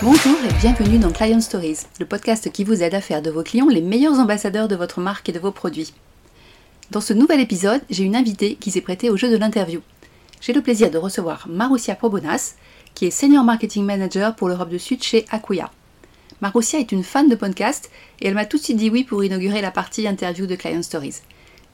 Bonjour 0.00 0.36
et 0.48 0.52
bienvenue 0.60 1.00
dans 1.00 1.10
Client 1.10 1.40
Stories, 1.40 1.80
le 1.98 2.06
podcast 2.06 2.52
qui 2.52 2.62
vous 2.62 2.84
aide 2.84 2.94
à 2.94 3.00
faire 3.00 3.20
de 3.20 3.30
vos 3.30 3.42
clients 3.42 3.66
les 3.66 3.82
meilleurs 3.82 4.20
ambassadeurs 4.20 4.68
de 4.68 4.76
votre 4.76 5.00
marque 5.00 5.28
et 5.28 5.32
de 5.32 5.40
vos 5.40 5.50
produits. 5.50 5.92
Dans 6.92 7.00
ce 7.00 7.12
nouvel 7.12 7.40
épisode, 7.40 7.80
j'ai 7.90 8.04
une 8.04 8.14
invitée 8.14 8.54
qui 8.54 8.70
s'est 8.70 8.80
prêtée 8.80 9.10
au 9.10 9.16
jeu 9.16 9.28
de 9.28 9.36
l'interview. 9.36 9.80
J'ai 10.40 10.52
le 10.52 10.62
plaisir 10.62 10.92
de 10.92 10.98
recevoir 10.98 11.48
Marussia 11.48 11.96
Probonas, 11.96 12.54
qui 12.94 13.06
est 13.06 13.10
Senior 13.10 13.42
Marketing 13.42 13.84
Manager 13.84 14.36
pour 14.36 14.48
l'Europe 14.48 14.68
du 14.68 14.78
Sud 14.78 15.02
chez 15.02 15.24
Akuya. 15.32 15.72
Marussia 16.40 16.78
est 16.78 16.92
une 16.92 17.02
fan 17.02 17.28
de 17.28 17.34
podcast 17.34 17.90
et 18.20 18.28
elle 18.28 18.34
m'a 18.34 18.46
tout 18.46 18.58
de 18.58 18.62
suite 18.62 18.76
dit 18.76 18.90
oui 18.90 19.02
pour 19.02 19.24
inaugurer 19.24 19.60
la 19.60 19.72
partie 19.72 20.06
interview 20.06 20.46
de 20.46 20.54
Client 20.54 20.82
Stories. 20.84 21.22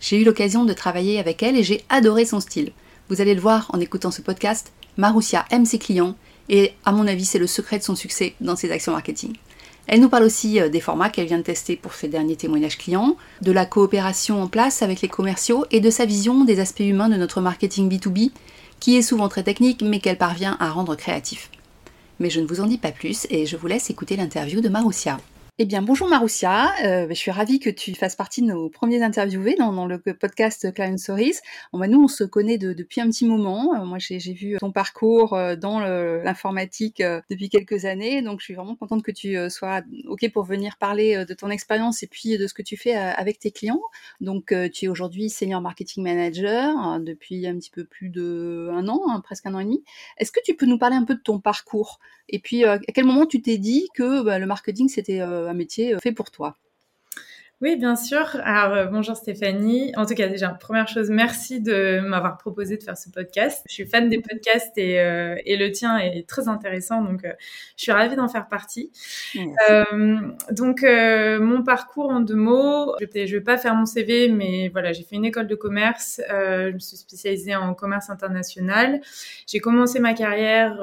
J'ai 0.00 0.18
eu 0.18 0.25
l'occasion 0.25 0.64
de 0.64 0.72
travailler 0.72 1.18
avec 1.18 1.43
elle 1.43 1.59
et 1.59 1.63
j'ai 1.63 1.85
adoré 1.91 2.25
son 2.25 2.41
style. 2.41 2.72
Vous 3.11 3.21
allez 3.21 3.35
le 3.35 3.41
voir 3.43 3.71
en 3.75 3.81
écoutant 3.81 4.11
ce 4.11 4.22
podcast, 4.22 4.72
Marussia 4.96 5.45
aime 5.50 5.67
ses 5.67 5.79
clients 5.79 6.17
et 6.48 6.72
à 6.84 6.93
mon 6.93 7.07
avis 7.07 7.25
c'est 7.25 7.39
le 7.39 7.46
secret 7.46 7.79
de 7.79 7.84
son 7.84 7.96
succès 7.96 8.34
dans 8.40 8.57
ses 8.57 8.71
actions 8.71 8.93
marketing. 8.93 9.34
Elle 9.86 10.00
nous 10.00 10.08
parle 10.08 10.25
aussi 10.25 10.61
euh, 10.61 10.68
des 10.68 10.80
formats 10.80 11.11
qu'elle 11.11 11.26
vient 11.26 11.39
de 11.39 11.43
tester 11.43 11.76
pour 11.76 11.93
ses 11.93 12.08
derniers 12.08 12.36
témoignages 12.36 12.79
clients, 12.79 13.17
de 13.43 13.53
la 13.53 13.67
coopération 13.67 14.43
en 14.43 14.46
place 14.46 14.82
avec 14.82 15.03
les 15.03 15.08
commerciaux 15.08 15.67
et 15.70 15.80
de 15.80 15.90
sa 15.90 16.07
vision 16.07 16.44
des 16.44 16.61
aspects 16.61 16.80
humains 16.80 17.11
de 17.11 17.17
notre 17.17 17.40
marketing 17.40 17.90
B2B, 17.90 18.30
qui 18.80 18.96
est 18.96 19.03
souvent 19.03 19.29
très 19.29 19.43
technique 19.43 19.82
mais 19.82 20.00
qu'elle 20.00 20.18
parvient 20.18 20.57
à 20.58 20.70
rendre 20.70 20.96
créatif. 20.96 21.50
Mais 22.18 22.30
je 22.30 22.40
ne 22.40 22.46
vous 22.46 22.61
en 22.61 22.67
dis 22.67 22.79
pas 22.79 22.92
plus 22.92 23.26
et 23.29 23.45
je 23.45 23.56
vous 23.56 23.67
laisse 23.67 23.90
écouter 23.90 24.17
l'interview 24.17 24.61
de 24.61 24.68
Marussia. 24.68 25.18
Eh 25.61 25.67
bien, 25.67 25.82
bonjour 25.82 26.08
Marussia, 26.08 26.75
euh, 26.85 27.07
je 27.08 27.14
suis 27.14 27.31
ravie 27.31 27.61
que 27.61 27.71
tu 27.71 27.95
fasses 27.95 28.17
partie 28.17 28.43
de 28.43 28.49
nos 28.49 28.68
premiers 28.68 29.04
interviewés 29.04 29.54
dans, 29.54 29.86
le 29.86 30.00
podcast 30.00 30.75
Client 30.75 30.96
Stories. 30.96 31.36
Bon, 31.72 31.79
bah, 31.79 31.86
nous, 31.86 32.03
on 32.03 32.08
se 32.08 32.25
connaît 32.25 32.58
depuis 32.58 33.00
un 33.00 33.06
petit 33.06 33.25
moment. 33.25 33.72
Euh, 33.77 33.84
moi, 33.84 33.98
j'ai 34.00 34.19
vu 34.19 34.56
ton 34.59 34.72
parcours 34.72 35.34
euh, 35.34 35.55
dans 35.55 35.78
l'informatique 35.78 37.01
depuis 37.31 37.51
quelques 37.51 37.84
années, 37.84 38.20
donc 38.20 38.41
je 38.41 38.47
suis 38.47 38.55
vraiment 38.55 38.75
contente 38.75 39.05
que 39.05 39.12
tu 39.12 39.37
sois 39.48 39.83
OK 40.09 40.29
pour 40.33 40.42
venir 40.42 40.77
parler 40.77 41.25
de 41.25 41.34
ton 41.34 41.51
expérience 41.51 42.03
et 42.03 42.09
puis 42.09 42.36
de 42.36 42.48
ce 42.48 42.55
que 42.55 42.62
tu 42.62 42.77
fais 42.77 42.97
avec 42.97 43.39
tes 43.39 43.53
clients. 43.53 43.81
Donc, 44.20 44.53
tu 44.73 44.86
es 44.86 44.89
aujourd'hui 44.89 45.31
Senior 45.31 45.61
Marketing 45.61 46.03
Manager 46.03 46.98
depuis 46.98 47.47
un 47.47 47.57
petit 47.59 47.70
peu 47.70 47.84
plus 47.84 48.09
de 48.09 48.70
un 48.73 48.89
an, 48.89 49.03
hein, 49.09 49.20
presque 49.20 49.47
un 49.47 49.55
an 49.55 49.61
et 49.61 49.64
demi. 49.64 49.84
Est-ce 50.19 50.33
que 50.33 50.41
tu 50.45 50.57
peux 50.57 50.67
nous 50.67 50.79
parler 50.79 50.97
un 50.97 51.05
peu 51.05 51.14
de 51.14 51.23
ton 51.23 51.39
parcours? 51.39 52.01
Et 52.28 52.39
puis, 52.39 52.64
à 52.64 52.78
quel 52.78 53.05
moment 53.05 53.27
tu 53.27 53.42
t'es 53.42 53.58
dit 53.58 53.89
que 53.94 54.22
bah, 54.22 54.39
le 54.39 54.47
marketing, 54.47 54.89
c'était 54.89 55.20
un 55.20 55.53
métier 55.55 55.97
fait 56.00 56.12
pour 56.12 56.30
toi? 56.30 56.56
Oui, 57.61 57.77
bien 57.77 57.95
sûr. 57.95 58.37
Alors, 58.43 58.77
euh, 58.77 58.87
bonjour 58.87 59.17
Stéphanie. 59.17 59.93
En 59.97 60.07
tout 60.07 60.15
cas, 60.15 60.27
déjà, 60.27 60.49
première 60.49 60.89
chose, 60.89 61.09
merci 61.09 61.61
de 61.61 62.01
m'avoir 62.01 62.37
proposé 62.37 62.77
de 62.77 62.83
faire 62.83 62.99
ce 62.99 63.09
podcast. 63.11 63.65
Je 63.69 63.75
suis 63.75 63.87
fan 63.87 64.09
des 64.09 64.21
podcasts 64.21 64.77
et, 64.77 64.99
euh, 65.01 65.37
et 65.47 65.57
le 65.57 65.71
tien 65.71 65.97
est 65.99 66.29
très 66.29 66.49
intéressant, 66.49 67.01
donc 67.01 67.25
euh, 67.25 67.33
je 67.77 67.85
suis 67.85 67.93
ravie 67.93 68.17
d'en 68.17 68.27
faire 68.27 68.49
partie. 68.49 68.91
donc, 70.51 70.83
mon 70.83 71.63
parcours 71.63 72.11
en 72.11 72.21
deux 72.21 72.35
mots, 72.35 72.97
je 73.01 73.05
ne 73.05 73.27
vais 73.27 73.41
pas 73.41 73.57
faire 73.57 73.77
mon 73.77 73.87
CV, 73.87 74.29
mais 74.29 74.69
voilà, 74.71 74.93
j'ai 74.93 75.05
fait 75.05 75.15
une 75.15 75.25
école 75.25 75.47
de 75.47 75.55
commerce. 75.55 76.21
je 76.29 76.73
me 76.73 76.79
suis 76.81 76.97
spécialisée 76.97 77.55
en 77.55 77.73
commerce 77.75 78.11
international. 78.11 79.01
J'ai 79.47 79.61
commencé 79.61 80.01
ma 80.01 80.15
carrière 80.15 80.77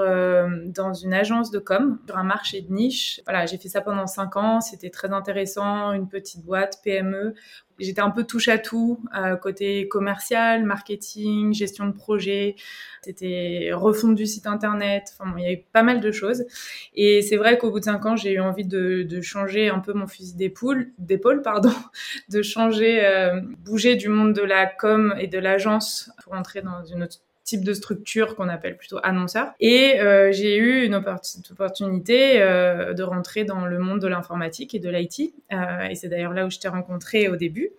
dans 0.66 0.94
une 0.94 1.14
agence 1.14 1.52
de 1.52 1.60
com, 1.60 2.00
sur 2.08 2.18
un 2.18 2.24
marché 2.24 2.62
de 2.62 2.72
niche. 2.72 3.22
Voilà, 3.26 3.46
j'ai 3.46 3.58
fait 3.58 3.70
ça 3.70 3.82
pendant 3.82 4.08
cinq 4.08 4.38
ans. 4.38 4.62
C'était 4.62 4.90
très 4.90 5.12
intéressant, 5.12 5.92
une 5.92 6.08
petite 6.08 6.44
boîte 6.46 6.61
PME. 6.84 7.34
J'étais 7.80 8.02
un 8.02 8.12
peu 8.12 8.23
touche 8.23 8.48
à 8.48 8.59
tout, 8.59 9.04
euh, 9.17 9.36
côté 9.36 9.88
commercial, 9.88 10.64
marketing, 10.64 11.53
gestion 11.53 11.88
de 11.88 11.94
projet. 11.94 12.56
C'était 13.02 13.72
refonte 13.73 14.16
du 14.16 14.28
site 14.28 14.45
internet. 14.45 15.16
Enfin, 15.18 15.34
il 15.38 15.44
y 15.44 15.48
avait 15.48 15.66
pas 15.73 15.81
mal 15.81 16.00
de 16.00 16.12
choses. 16.12 16.45
Et 16.94 17.23
c'est 17.23 17.38
vrai 17.38 17.58
qu'au 17.58 17.72
bout 17.72 17.80
de 17.80 17.86
cinq 17.86 18.06
ans, 18.06 18.16
j'ai 18.16 18.34
eu 18.34 18.40
envie 18.40 18.66
de, 18.66 19.22
changer 19.22 19.69
un 19.69 19.80
peu 19.80 19.94
mon 19.94 20.08
fusil 20.08 20.36
d'épaule, 20.36 20.91
d'épaule 21.00 21.41
pardon, 21.41 21.74
de 22.30 22.41
changer, 22.41 23.03
euh, 23.03 23.41
bouger 23.59 23.96
du 23.96 24.09
monde 24.09 24.34
de 24.34 24.44
la 24.44 24.68
com 24.68 25.16
et 25.19 25.28
de 25.28 25.40
l'agence 25.40 26.12
pour 26.24 26.34
entrer 26.34 26.62
dans 26.62 26.84
une 26.86 27.03
autre 27.03 27.18
type 27.51 27.66
de 27.66 27.73
structure 27.73 28.38
qu'on 28.38 28.47
appelle 28.47 28.78
plutôt 28.78 29.00
annonceur. 29.03 29.51
Et 29.59 30.00
euh, 30.00 30.31
j'ai 30.31 30.56
eu 30.56 30.85
une 30.85 30.95
opportunité 30.95 32.41
euh, 32.41 32.94
de 32.94 33.03
rentrer 33.03 33.44
dans 33.44 33.66
le 33.66 33.78
monde 33.78 34.00
de 34.00 34.07
l'informatique 34.07 34.73
et 34.73 34.79
de 34.79 34.89
l'IT. 34.89 35.34
Euh, 35.51 35.89
et 35.89 35.95
c'est 35.95 36.07
d'ailleurs 36.07 36.34
là 36.34 36.45
où 36.45 36.50
je 36.50 36.59
t'ai 36.59 36.69
rencontré 36.69 37.28
au 37.28 37.35
début. 37.35 37.72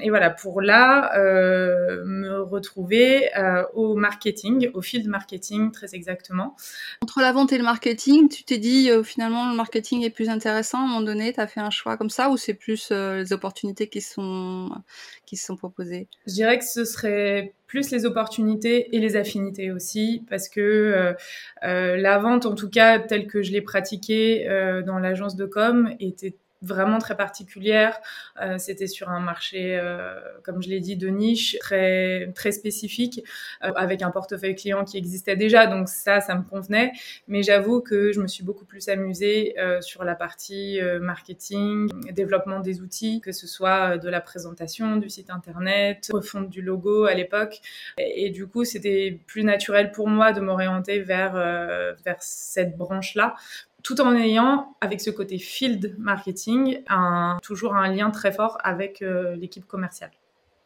Et 0.00 0.08
voilà, 0.08 0.30
pour 0.30 0.62
là, 0.62 1.12
me 1.18 2.40
retrouver 2.40 3.30
au 3.74 3.94
marketing, 3.94 4.70
au 4.72 4.80
field 4.80 5.06
marketing 5.08 5.72
très 5.72 5.94
exactement. 5.94 6.56
Entre 7.02 7.20
la 7.20 7.32
vente 7.32 7.52
et 7.52 7.58
le 7.58 7.64
marketing, 7.64 8.28
tu 8.28 8.44
t'es 8.44 8.58
dit 8.58 8.90
finalement 9.04 9.50
le 9.50 9.56
marketing 9.56 10.04
est 10.04 10.10
plus 10.10 10.30
intéressant 10.30 10.78
à 10.78 10.82
un 10.82 10.86
moment 10.86 11.02
donné, 11.02 11.32
tu 11.32 11.40
as 11.40 11.46
fait 11.46 11.60
un 11.60 11.70
choix 11.70 11.96
comme 11.96 12.10
ça 12.10 12.30
ou 12.30 12.36
c'est 12.36 12.54
plus 12.54 12.90
les 12.90 13.32
opportunités 13.32 13.88
qui 13.88 14.00
sont, 14.00 14.70
qui 15.28 15.36
sont 15.36 15.56
proposées. 15.56 16.08
Je 16.26 16.32
dirais 16.32 16.58
que 16.58 16.64
ce 16.64 16.86
serait 16.86 17.52
plus 17.66 17.90
les 17.90 18.06
opportunités 18.06 18.96
et 18.96 18.98
les 18.98 19.14
affinités 19.14 19.70
aussi, 19.70 20.24
parce 20.30 20.48
que 20.48 20.60
euh, 20.60 21.12
euh, 21.64 21.98
la 21.98 22.18
vente, 22.18 22.46
en 22.46 22.54
tout 22.54 22.70
cas 22.70 22.98
telle 22.98 23.26
que 23.26 23.42
je 23.42 23.52
l'ai 23.52 23.60
pratiquée 23.60 24.48
euh, 24.48 24.80
dans 24.80 24.98
l'agence 24.98 25.36
de 25.36 25.44
com, 25.44 25.94
était 26.00 26.34
vraiment 26.62 26.98
très 26.98 27.16
particulière. 27.16 28.00
Euh, 28.42 28.58
c'était 28.58 28.86
sur 28.86 29.08
un 29.10 29.20
marché, 29.20 29.78
euh, 29.78 30.18
comme 30.42 30.62
je 30.62 30.68
l'ai 30.68 30.80
dit, 30.80 30.96
de 30.96 31.08
niche, 31.08 31.56
très 31.60 32.32
très 32.34 32.52
spécifique, 32.52 33.24
euh, 33.64 33.72
avec 33.76 34.02
un 34.02 34.10
portefeuille 34.10 34.56
client 34.56 34.84
qui 34.84 34.98
existait 34.98 35.36
déjà. 35.36 35.66
Donc 35.66 35.88
ça, 35.88 36.20
ça 36.20 36.34
me 36.34 36.42
convenait. 36.42 36.92
Mais 37.28 37.42
j'avoue 37.42 37.80
que 37.80 38.12
je 38.12 38.20
me 38.20 38.26
suis 38.26 38.44
beaucoup 38.44 38.64
plus 38.64 38.88
amusée 38.88 39.54
sur 39.80 40.04
la 40.04 40.14
partie 40.14 40.80
marketing, 41.00 41.88
développement 42.12 42.60
des 42.60 42.80
outils, 42.80 43.20
que 43.20 43.32
ce 43.32 43.46
soit 43.46 43.98
de 43.98 44.08
la 44.08 44.20
présentation 44.20 44.96
du 44.96 45.08
site 45.08 45.30
internet, 45.30 46.08
refonte 46.12 46.48
du 46.48 46.62
logo 46.62 47.04
à 47.04 47.14
l'époque. 47.14 47.60
Et, 47.98 48.26
et, 48.26 48.30
du 48.30 48.46
coup, 48.46 48.64
c'était 48.64 49.20
plus 49.26 49.44
naturel 49.44 49.92
pour 49.92 50.08
moi 50.08 50.32
de 50.32 50.40
m'orienter 50.40 51.00
vers 51.00 51.34
vers 51.34 52.16
cette 52.20 52.76
branche-là 52.76 53.36
tout 53.82 54.00
en 54.00 54.14
ayant, 54.14 54.76
avec 54.80 55.00
ce 55.00 55.10
côté 55.10 55.38
field 55.38 55.94
marketing, 55.98 56.82
toujours 57.42 57.74
un 57.74 57.92
lien 57.94 58.10
très 58.10 58.32
fort 58.32 58.58
avec 58.62 59.02
euh, 59.02 59.36
l'équipe 59.36 59.66
commerciale. 59.66 60.10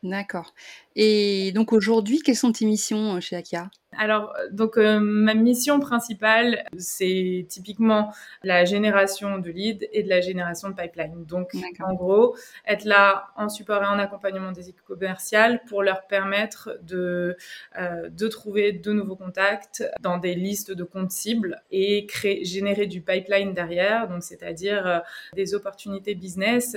D'accord. 0.02 0.54
Et 0.96 1.52
donc 1.52 1.72
aujourd'hui, 1.72 2.20
quelles 2.20 2.36
sont 2.36 2.52
tes 2.52 2.64
missions 2.64 3.16
euh, 3.16 3.20
chez 3.20 3.36
Akia? 3.36 3.70
Alors, 3.98 4.34
donc 4.50 4.78
euh, 4.78 5.00
ma 5.00 5.34
mission 5.34 5.78
principale, 5.78 6.64
c'est 6.78 7.47
typiquement 7.48 8.12
la 8.42 8.64
génération 8.64 9.38
de 9.38 9.50
leads 9.50 9.86
et 9.92 10.03
de 10.03 10.08
la 10.08 10.20
génération 10.20 10.70
de 10.70 10.75
pipeline. 10.75 11.25
Donc, 11.26 11.53
en 11.80 11.92
gros, 11.94 12.36
être 12.66 12.84
là 12.84 13.28
en 13.36 13.48
support 13.48 13.82
et 13.82 13.86
en 13.86 13.98
accompagnement 13.98 14.53
des 14.53 14.69
équipes 14.69 14.84
commerciales 14.84 15.62
pour 15.69 15.82
leur 15.82 16.06
permettre 16.06 16.78
de 16.82 17.36
euh, 17.78 18.08
de 18.08 18.28
trouver 18.28 18.72
de 18.72 18.92
nouveaux 18.92 19.16
contacts 19.16 19.84
dans 20.00 20.19
des 20.19 20.34
listes 20.34 20.72
de 20.72 20.84
comptes 20.84 21.10
cibles 21.10 21.62
et 21.70 22.06
créer, 22.06 22.44
générer 22.44 22.86
du 22.86 23.03
pipeline 23.03 23.53
derrière. 23.53 24.09
Donc, 24.09 24.22
c'est-à-dire 24.22 24.86
euh, 24.86 24.98
des 25.34 25.54
opportunités 25.54 26.14
business 26.14 26.76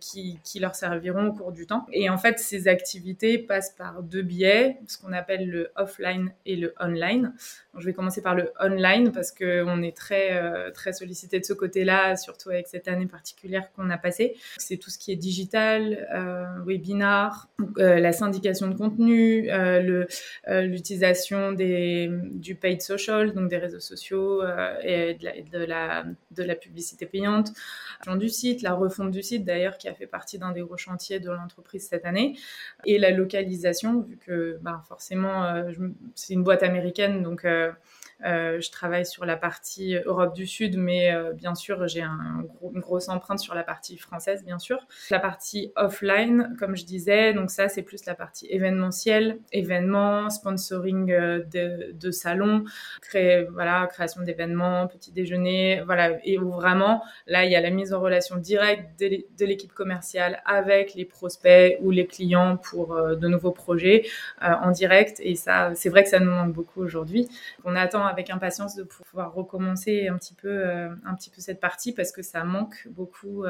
qui 0.00 0.38
qui 0.44 0.58
leur 0.58 0.74
serviront 0.74 1.28
au 1.28 1.32
cours 1.32 1.52
du 1.52 1.66
temps. 1.66 1.86
Et 1.92 2.10
en 2.10 2.18
fait, 2.18 2.38
ces 2.38 2.68
activités 2.68 3.38
passent 3.38 3.74
par 3.76 4.02
deux 4.02 4.22
biais, 4.22 4.78
ce 4.86 4.98
qu'on 4.98 5.12
appelle 5.12 5.48
le 5.48 5.70
offline 5.76 6.32
et 6.48 6.56
le 6.56 6.74
online. 6.80 7.34
je 7.78 7.84
vais 7.84 7.92
commencer 7.92 8.22
par 8.22 8.34
le 8.34 8.50
online 8.60 9.12
parce 9.12 9.30
qu'on 9.30 9.82
est 9.82 9.96
très, 9.96 10.32
euh, 10.32 10.70
très 10.72 10.92
sollicité 10.94 11.38
de 11.38 11.44
ce 11.44 11.52
côté-là, 11.52 12.16
surtout 12.16 12.48
avec 12.48 12.66
cette 12.66 12.88
année 12.88 13.06
particulière 13.06 13.70
qu'on 13.72 13.90
a 13.90 13.98
passée. 13.98 14.34
C'est 14.56 14.78
tout 14.78 14.90
ce 14.90 14.98
qui 14.98 15.12
est 15.12 15.16
digital, 15.16 16.08
euh, 16.12 16.46
webinar, 16.66 17.48
euh, 17.78 18.00
la 18.00 18.12
syndication 18.12 18.68
de 18.68 18.74
contenu, 18.74 19.48
l'utilisation 20.48 21.52
du 21.52 22.54
paid 22.54 22.80
social, 22.80 23.34
donc 23.34 23.50
des 23.50 23.58
réseaux 23.58 23.78
sociaux 23.78 24.42
et 24.82 25.14
de 25.52 25.58
la, 25.58 26.04
de, 26.30 26.42
la, 26.42 26.54
publicité 26.54 27.04
payante, 27.04 27.52
du 28.16 28.30
site, 28.30 28.62
la 28.62 28.72
refonte 28.72 29.10
du 29.10 29.22
site 29.22 29.44
d'ailleurs 29.44 29.76
qui 29.76 29.88
a 29.88 29.94
fait 29.94 30.06
partie 30.06 30.38
d'un 30.38 30.52
des 30.52 30.62
gros 30.62 30.78
chantiers 30.78 31.20
de 31.20 31.30
l'entreprise 31.30 31.86
cette 31.86 32.06
année, 32.06 32.38
et 32.86 32.98
la 32.98 33.10
localisation, 33.10 34.00
vu 34.00 34.16
que 34.16 34.58
bah, 34.62 34.82
forcément 34.88 35.62
c'est 36.14 36.37
boîte 36.44 36.62
américaine, 36.62 37.22
donc 37.22 37.44
euh, 37.44 37.70
je 38.24 38.70
travaille 38.70 39.06
sur 39.06 39.24
la 39.24 39.36
partie 39.36 39.96
Europe 40.04 40.34
du 40.34 40.46
Sud, 40.46 40.76
mais 40.76 41.12
euh, 41.12 41.32
bien 41.32 41.54
sûr, 41.54 41.86
j'ai 41.86 42.02
un 42.02 42.44
une 42.74 42.80
grosse 42.80 43.08
empreinte 43.08 43.38
sur 43.38 43.54
la 43.54 43.62
partie 43.62 43.96
française, 43.96 44.44
bien 44.44 44.58
sûr. 44.58 44.78
La 45.10 45.18
partie 45.18 45.72
offline, 45.76 46.54
comme 46.58 46.76
je 46.76 46.84
disais, 46.84 47.32
donc 47.32 47.50
ça, 47.50 47.68
c'est 47.68 47.82
plus 47.82 48.04
la 48.06 48.14
partie 48.14 48.46
événementielle, 48.50 49.38
événements, 49.52 50.30
sponsoring 50.30 51.10
euh, 51.10 51.42
de, 51.92 52.10
salons, 52.10 52.64
voilà, 53.52 53.86
création 53.86 54.22
d'événements, 54.22 54.86
petit 54.86 55.12
déjeuner, 55.12 55.82
voilà, 55.84 56.18
et 56.24 56.38
où 56.38 56.50
vraiment, 56.50 57.02
là, 57.26 57.44
il 57.44 57.52
y 57.52 57.56
a 57.56 57.60
la 57.60 57.70
mise 57.70 57.92
en 57.92 58.00
relation 58.00 58.36
directe 58.36 58.98
de 58.98 59.44
l'équipe 59.44 59.72
commerciale 59.72 60.42
avec 60.44 60.94
les 60.94 61.04
prospects 61.04 61.78
ou 61.80 61.90
les 61.90 62.06
clients 62.06 62.56
pour 62.56 62.96
de 62.96 63.28
nouveaux 63.28 63.52
projets 63.52 64.06
en 64.40 64.70
direct. 64.70 65.20
Et 65.22 65.36
ça, 65.36 65.72
c'est 65.74 65.88
vrai 65.88 66.02
que 66.02 66.10
ça 66.10 66.20
nous 66.20 66.30
manque 66.30 66.52
beaucoup 66.52 66.82
aujourd'hui. 66.82 67.28
On 67.64 67.76
attend 67.76 68.07
avec 68.08 68.30
impatience 68.30 68.74
de 68.74 68.82
pouvoir 68.82 69.32
recommencer 69.34 70.08
un 70.08 70.16
petit 70.16 70.34
peu, 70.34 70.64
un 71.04 71.14
petit 71.14 71.30
peu 71.30 71.40
cette 71.40 71.60
partie 71.60 71.92
parce 71.92 72.12
que 72.12 72.22
ça 72.22 72.44
manque 72.44 72.88
beaucoup, 72.90 73.44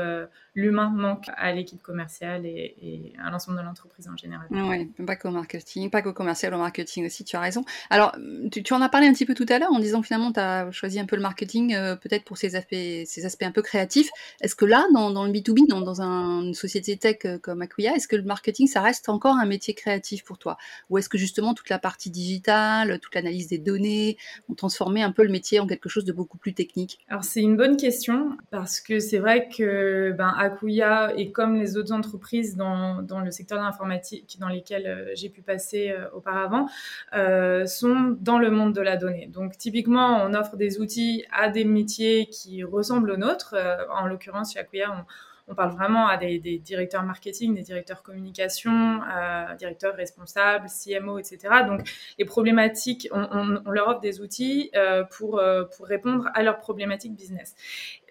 l'humain 0.54 0.90
manque 0.90 1.26
à 1.36 1.52
l'équipe 1.52 1.82
commerciale 1.82 2.46
et, 2.46 3.12
à 3.22 3.30
l'ensemble 3.30 3.58
de 3.58 3.62
l'entreprise 3.62 4.08
en 4.08 4.16
général. 4.16 4.46
Oui, 4.50 4.86
pas 5.06 5.16
qu'au 5.16 5.30
marketing, 5.30 5.90
pas 5.90 6.02
qu'au 6.02 6.12
commercial, 6.12 6.54
au 6.54 6.58
marketing 6.58 7.06
aussi, 7.06 7.24
tu 7.24 7.36
as 7.36 7.40
raison. 7.40 7.64
Alors, 7.90 8.16
tu, 8.52 8.72
en 8.72 8.80
as 8.80 8.88
parlé 8.88 9.06
un 9.06 9.12
petit 9.12 9.26
peu 9.26 9.34
tout 9.34 9.46
à 9.48 9.58
l'heure 9.58 9.72
en 9.72 9.78
disant 9.78 10.02
finalement 10.02 10.32
tu 10.32 10.40
as 10.40 10.70
choisi 10.70 11.00
un 11.00 11.06
peu 11.06 11.16
le 11.16 11.22
marketing 11.22 11.74
peut-être 12.00 12.24
pour 12.24 12.36
ces 12.36 12.56
aspects, 12.56 12.74
ces 13.04 13.24
aspects 13.24 13.44
un 13.44 13.52
peu 13.52 13.62
créatifs. 13.62 14.08
Est-ce 14.40 14.54
que 14.54 14.64
là, 14.64 14.84
dans, 14.92 15.24
le 15.24 15.32
B2B, 15.32 15.68
dans, 15.68 15.80
dans 15.80 16.02
un, 16.02 16.42
une 16.42 16.54
société 16.54 16.96
tech 16.96 17.18
comme 17.42 17.62
Acquia, 17.62 17.94
est-ce 17.94 18.08
que 18.08 18.16
le 18.16 18.22
marketing, 18.22 18.66
ça 18.66 18.80
reste 18.80 19.08
encore 19.08 19.36
un 19.36 19.46
métier 19.46 19.74
créatif 19.74 20.24
pour 20.24 20.38
toi? 20.38 20.56
Ou 20.90 20.98
est-ce 20.98 21.08
que 21.08 21.18
justement 21.18 21.54
toute 21.54 21.68
la 21.68 21.78
partie 21.78 22.10
digitale, 22.10 22.98
toute 23.00 23.14
l'analyse 23.14 23.48
des 23.48 23.58
données 23.58 24.16
ont 24.48 24.54
transformé 24.54 25.02
un 25.02 25.12
peu 25.12 25.22
le 25.22 25.30
métier 25.30 25.60
en 25.60 25.66
quelque 25.66 25.88
chose 25.88 26.04
de 26.04 26.12
beaucoup 26.12 26.38
plus 26.38 26.54
technique 26.54 26.98
Alors 27.08 27.24
c'est 27.24 27.42
une 27.42 27.56
bonne 27.56 27.76
question 27.76 28.36
parce 28.50 28.80
que 28.80 28.98
c'est 28.98 29.18
vrai 29.18 29.48
que 29.48 30.12
ben, 30.16 30.32
Akuya 30.36 31.12
et 31.16 31.32
comme 31.32 31.56
les 31.56 31.76
autres 31.76 31.92
entreprises 31.92 32.56
dans, 32.56 33.02
dans 33.02 33.20
le 33.20 33.30
secteur 33.30 33.58
de 33.58 33.64
l'informatique 33.64 34.38
dans 34.40 34.48
lesquelles 34.48 34.86
euh, 34.86 35.12
j'ai 35.14 35.28
pu 35.28 35.42
passer 35.42 35.90
euh, 35.90 36.08
auparavant 36.14 36.68
euh, 37.14 37.66
sont 37.66 38.16
dans 38.20 38.38
le 38.38 38.50
monde 38.50 38.74
de 38.74 38.80
la 38.80 38.96
donnée. 38.96 39.26
Donc 39.26 39.56
typiquement, 39.56 40.22
on 40.24 40.34
offre 40.34 40.56
des 40.56 40.80
outils 40.80 41.24
à 41.32 41.48
des 41.48 41.64
métiers 41.64 42.26
qui 42.26 42.64
ressemblent 42.64 43.10
aux 43.10 43.16
nôtres. 43.16 43.54
en 43.90 44.06
l'occurrence, 44.06 44.52
chez 44.52 44.60
Akuya, 44.60 44.92
on, 44.92 45.04
on 45.48 45.54
parle 45.54 45.72
vraiment 45.72 46.06
à 46.06 46.16
des, 46.16 46.38
directeurs 46.58 47.02
marketing, 47.02 47.54
des 47.54 47.62
directeurs 47.62 48.02
communication, 48.02 49.00
euh, 49.02 49.54
directeurs 49.56 49.94
responsables, 49.94 50.66
CMO, 50.68 51.18
etc. 51.18 51.38
Donc, 51.66 51.88
les 52.18 52.24
problématiques, 52.24 53.08
on, 53.12 53.70
leur 53.70 53.88
offre 53.88 54.00
des 54.00 54.20
outils 54.20 54.70
euh, 54.76 55.04
pour, 55.04 55.38
euh, 55.38 55.64
pour 55.64 55.86
répondre 55.86 56.28
à 56.34 56.42
leurs 56.42 56.58
problématiques 56.58 57.14
business. 57.14 57.54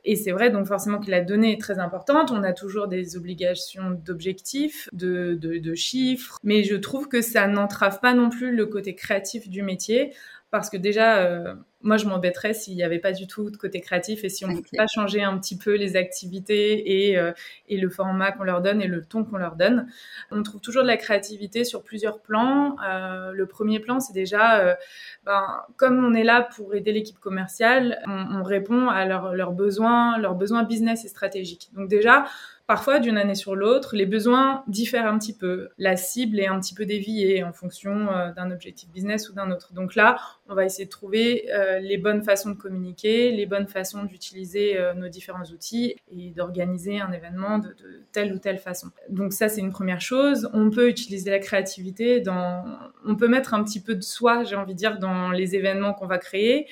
Et 0.09 0.15
c'est 0.15 0.31
vrai, 0.31 0.49
donc 0.49 0.67
forcément 0.67 0.99
que 0.99 1.11
la 1.11 1.21
donnée 1.21 1.51
est 1.51 1.61
très 1.61 1.79
importante. 1.79 2.31
On 2.31 2.43
a 2.43 2.53
toujours 2.53 2.87
des 2.87 3.17
obligations 3.17 3.91
d'objectifs, 3.91 4.87
de, 4.93 5.33
de, 5.33 5.75
chiffres, 5.75 6.37
mais 6.43 6.63
je 6.63 6.75
trouve 6.75 7.09
que 7.09 7.21
ça 7.21 7.45
n'entrave 7.47 7.99
pas 7.99 8.13
non 8.13 8.29
plus 8.29 8.55
le 8.55 8.65
côté 8.67 8.95
créatif 8.95 9.49
du 9.49 9.63
métier 9.63 10.13
parce 10.49 10.69
que 10.69 10.77
déjà, 10.77 11.17
euh, 11.17 11.55
moi, 11.81 11.97
je 11.97 12.05
m'embêterais 12.05 12.53
s'il 12.53 12.75
n'y 12.75 12.83
avait 12.83 12.99
pas 12.99 13.11
du 13.11 13.27
tout 13.27 13.49
de 13.49 13.57
côté 13.57 13.81
créatif 13.81 14.23
et 14.23 14.29
si 14.29 14.45
on 14.45 14.47
ne 14.47 14.55
pouvait 14.55 14.77
pas 14.77 14.87
changer 14.87 15.21
un 15.21 15.37
petit 15.37 15.57
peu 15.57 15.75
les 15.75 15.95
activités 15.95 17.09
et, 17.09 17.17
euh, 17.17 17.33
et 17.67 17.77
le 17.77 17.89
format 17.89 18.31
qu'on 18.31 18.43
leur 18.43 18.61
donne 18.61 18.81
et 18.81 18.87
le 18.87 19.03
ton 19.03 19.25
qu'on 19.25 19.37
leur 19.37 19.57
donne. 19.57 19.87
On 20.31 20.41
trouve 20.43 20.61
toujours 20.61 20.83
de 20.83 20.87
la 20.87 20.97
créativité 20.97 21.65
sur 21.65 21.83
plusieurs 21.83 22.21
plans. 22.21 22.77
Euh, 22.87 23.31
le 23.31 23.45
premier 23.45 23.79
plan, 23.79 23.99
c'est 23.99 24.13
déjà, 24.13 24.77
ben, 25.25 25.43
comme 25.75 26.03
on 26.03 26.13
est 26.13 26.23
là 26.23 26.47
pour 26.55 26.73
aider 26.75 26.93
l'équipe 26.93 27.19
commerciale, 27.19 27.99
on, 28.07 28.39
on, 28.39 28.43
répond 28.43 28.87
à 28.87 29.05
leurs 29.05 29.51
besoins, 29.51 30.17
leurs 30.17 30.35
besoins 30.35 30.63
business 30.63 31.03
et 31.03 31.09
stratégiques. 31.09 31.69
Donc 31.73 31.89
déjà, 31.89 32.25
Parfois, 32.67 32.99
d'une 32.99 33.17
année 33.17 33.33
sur 33.33 33.55
l'autre, 33.55 33.95
les 33.95 34.05
besoins 34.05 34.65
diffèrent 34.67 35.05
un 35.05 35.17
petit 35.17 35.33
peu. 35.33 35.69
La 35.77 35.95
cible 35.95 36.37
est 36.37 36.47
un 36.47 36.59
petit 36.59 36.73
peu 36.73 36.85
déviée 36.85 37.41
en 37.41 37.53
fonction 37.53 38.11
euh, 38.11 38.33
d'un 38.33 38.51
objectif 38.51 38.89
business 38.89 39.29
ou 39.29 39.33
d'un 39.33 39.51
autre. 39.51 39.71
Donc 39.71 39.95
là, 39.95 40.17
on 40.49 40.53
va 40.53 40.65
essayer 40.65 40.83
de 40.83 40.89
trouver 40.89 41.49
euh, 41.53 41.79
les 41.79 41.97
bonnes 41.97 42.23
façons 42.23 42.49
de 42.49 42.57
communiquer, 42.57 43.31
les 43.31 43.45
bonnes 43.45 43.69
façons 43.69 44.03
d'utiliser 44.03 44.77
euh, 44.77 44.93
nos 44.93 45.07
différents 45.07 45.45
outils 45.45 45.95
et 46.11 46.31
d'organiser 46.31 46.99
un 46.99 47.13
événement 47.13 47.59
de, 47.59 47.73
telle 48.11 48.33
ou 48.33 48.37
telle 48.37 48.57
façon. 48.57 48.87
Donc 49.07 49.31
ça, 49.31 49.47
c'est 49.47 49.61
une 49.61 49.71
première 49.71 50.01
chose. 50.01 50.49
On 50.51 50.69
peut 50.69 50.89
utiliser 50.89 51.31
la 51.31 51.39
créativité 51.39 52.19
dans... 52.19 52.65
On 53.05 53.15
peut 53.15 53.29
mettre 53.29 53.53
un 53.53 53.63
petit 53.63 53.79
peu 53.79 53.95
de 53.95 54.03
soi, 54.03 54.43
j'ai 54.43 54.57
envie 54.57 54.73
de 54.73 54.77
dire, 54.77 54.99
dans 54.99 55.31
les 55.31 55.55
événements 55.55 55.93
qu'on 55.93 56.07
va 56.07 56.17
créer. 56.17 56.67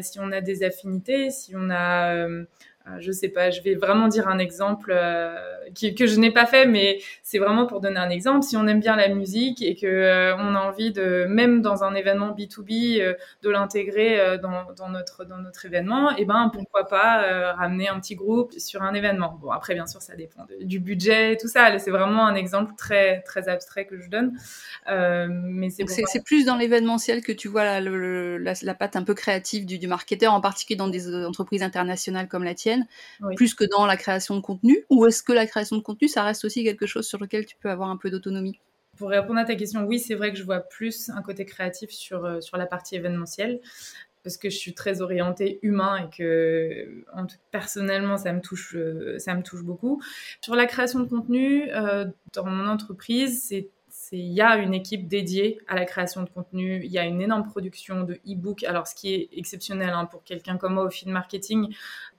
si 0.00 0.18
on 0.18 0.32
a 0.32 0.40
des 0.40 0.64
affinités, 0.64 1.30
si 1.30 1.54
on 1.54 1.70
a 1.70 2.26
je 2.98 3.12
sais 3.12 3.28
pas, 3.28 3.50
je 3.50 3.60
vais 3.62 3.74
vraiment 3.74 4.08
dire 4.08 4.28
un 4.28 4.38
exemple 4.38 4.92
euh, 4.94 5.36
que 5.74 6.06
je 6.06 6.18
n'ai 6.18 6.30
pas 6.30 6.46
fait, 6.46 6.66
mais 6.66 7.00
c'est 7.22 7.38
vraiment 7.38 7.66
pour 7.66 7.80
donner 7.80 7.98
un 7.98 8.10
exemple. 8.10 8.42
Si 8.42 8.56
on 8.56 8.66
aime 8.66 8.80
bien 8.80 8.96
la 8.96 9.08
musique 9.08 9.62
et 9.62 9.74
que 9.74 9.86
euh, 9.86 10.36
on 10.36 10.54
a 10.54 10.60
envie 10.60 10.92
de, 10.92 11.26
même 11.28 11.60
dans 11.60 11.84
un 11.84 11.94
événement 11.94 12.34
B2B, 12.34 13.16
de 13.42 13.50
l'intégrer 13.50 14.38
dans, 14.38 14.90
notre 14.90 15.24
dans 15.24 15.38
notre 15.38 15.66
événement, 15.66 16.10
et 16.12 16.14
eh 16.18 16.24
ben 16.24 16.50
pourquoi 16.52 16.86
pas 16.86 17.52
ramener 17.52 17.88
un 17.88 18.00
petit 18.00 18.14
groupe 18.14 18.52
sur 18.58 18.82
un 18.82 18.94
événement. 18.94 19.38
Bon 19.40 19.50
après 19.50 19.74
bien 19.74 19.86
sûr 19.86 20.00
ça 20.00 20.16
dépend 20.16 20.46
du 20.60 20.80
budget, 20.80 21.36
tout 21.36 21.48
ça. 21.48 21.78
C'est 21.78 21.90
vraiment 21.90 22.26
un 22.26 22.34
exemple 22.34 22.72
très 22.76 23.22
très 23.22 23.48
abstrait 23.48 23.86
que 23.86 24.00
je 24.00 24.08
donne, 24.08 24.32
mais 24.86 25.70
c'est 25.70 25.84
c'est 25.86 26.24
plus 26.24 26.44
dans 26.44 26.56
l'événementiel 26.56 27.22
que 27.22 27.32
tu 27.32 27.48
vois 27.48 27.64
la, 27.64 27.80
la, 27.80 28.52
la, 28.60 28.74
patte 28.74 28.96
un 28.96 29.02
peu 29.02 29.14
créative 29.14 29.66
du, 29.66 29.78
du 29.78 29.86
marketeur, 29.86 30.32
en 30.32 30.40
particulier 30.40 30.76
dans 30.76 30.88
des 30.88 31.14
entreprises 31.24 31.62
internationales 31.62 32.28
comme 32.28 32.44
la 32.44 32.54
tienne 32.54 32.77
plus 33.36 33.54
que 33.54 33.64
dans 33.64 33.86
la 33.86 33.96
création 33.96 34.36
de 34.36 34.40
contenu 34.40 34.84
Ou 34.90 35.06
est-ce 35.06 35.22
que 35.22 35.32
la 35.32 35.46
création 35.46 35.76
de 35.76 35.82
contenu, 35.82 36.08
ça 36.08 36.22
reste 36.22 36.44
aussi 36.44 36.64
quelque 36.64 36.86
chose 36.86 37.06
sur 37.06 37.18
lequel 37.18 37.46
tu 37.46 37.56
peux 37.56 37.70
avoir 37.70 37.90
un 37.90 37.96
peu 37.96 38.10
d'autonomie? 38.10 38.58
Pour 38.96 39.10
répondre 39.10 39.38
à 39.38 39.44
ta 39.44 39.54
question, 39.54 39.84
oui, 39.84 40.00
c'est 40.00 40.14
vrai 40.14 40.32
que 40.32 40.38
je 40.38 40.42
vois 40.42 40.60
plus 40.60 41.08
un 41.10 41.22
côté 41.22 41.44
créatif 41.44 41.90
sur, 41.90 42.24
euh, 42.24 42.40
sur 42.40 42.56
la 42.56 42.66
partie 42.66 42.96
événementielle 42.96 43.60
parce 44.24 44.36
que 44.36 44.50
je 44.50 44.56
suis 44.56 44.74
très 44.74 45.00
orientée 45.00 45.58
humain 45.62 46.04
et 46.04 46.14
que 46.14 47.04
personnellement 47.50 48.18
ça 48.18 48.32
me 48.32 48.40
touche 48.40 48.74
euh, 48.74 49.18
ça 49.18 49.34
me 49.34 49.42
touche 49.42 49.62
beaucoup. 49.62 50.02
Sur 50.42 50.56
la 50.56 50.66
création 50.66 50.98
de 51.00 51.08
contenu 51.08 51.70
euh, 51.70 52.04
dans 52.34 52.44
mon 52.44 52.66
entreprise 52.66 53.42
c'est 53.44 53.70
il 54.12 54.32
y 54.32 54.40
a 54.40 54.56
une 54.56 54.74
équipe 54.74 55.08
dédiée 55.08 55.58
à 55.66 55.74
la 55.74 55.84
création 55.84 56.22
de 56.22 56.30
contenu, 56.30 56.80
il 56.84 56.90
y 56.90 56.98
a 56.98 57.04
une 57.04 57.20
énorme 57.20 57.44
production 57.44 58.04
de 58.04 58.14
e-books. 58.26 58.64
Alors, 58.64 58.86
ce 58.86 58.94
qui 58.94 59.14
est 59.14 59.28
exceptionnel 59.32 59.90
hein, 59.90 60.06
pour 60.06 60.24
quelqu'un 60.24 60.56
comme 60.56 60.74
moi 60.74 60.84
au 60.84 60.90
feed 60.90 61.08
marketing, 61.08 61.74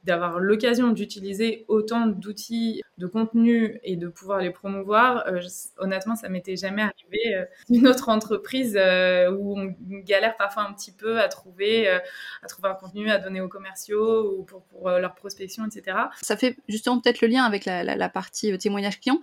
d'avoir 0.09 0.39
l'occasion 0.39 0.89
d'utiliser 0.89 1.65
autant 1.67 2.07
d'outils 2.07 2.81
de 2.97 3.05
contenu 3.05 3.79
et 3.83 3.95
de 3.95 4.07
pouvoir 4.07 4.39
les 4.39 4.49
promouvoir, 4.49 5.23
euh, 5.27 5.39
honnêtement, 5.77 6.15
ça 6.15 6.29
m'était 6.29 6.55
jamais 6.55 6.81
arrivé 6.81 7.35
euh, 7.35 7.45
d'une 7.69 7.87
autre 7.87 8.09
entreprise 8.09 8.75
euh, 8.75 9.31
où 9.31 9.55
on 9.55 9.75
galère 9.99 10.35
parfois 10.35 10.63
un 10.63 10.73
petit 10.73 10.91
peu 10.91 11.21
à 11.21 11.27
trouver, 11.27 11.87
à 11.87 12.47
trouver 12.47 12.69
un 12.69 12.73
contenu 12.73 13.11
à 13.11 13.19
donner 13.19 13.39
aux 13.39 13.47
commerciaux 13.47 14.35
ou 14.39 14.43
pour, 14.43 14.63
leur 14.89 15.13
prospection, 15.13 15.65
etc. 15.65 15.97
Ça 16.21 16.35
fait 16.37 16.57
justement 16.67 16.99
peut-être 16.99 17.21
le 17.21 17.27
lien 17.27 17.43
avec 17.43 17.65
la, 17.65 18.09
partie 18.09 18.57
témoignage 18.57 18.99
client. 18.99 19.19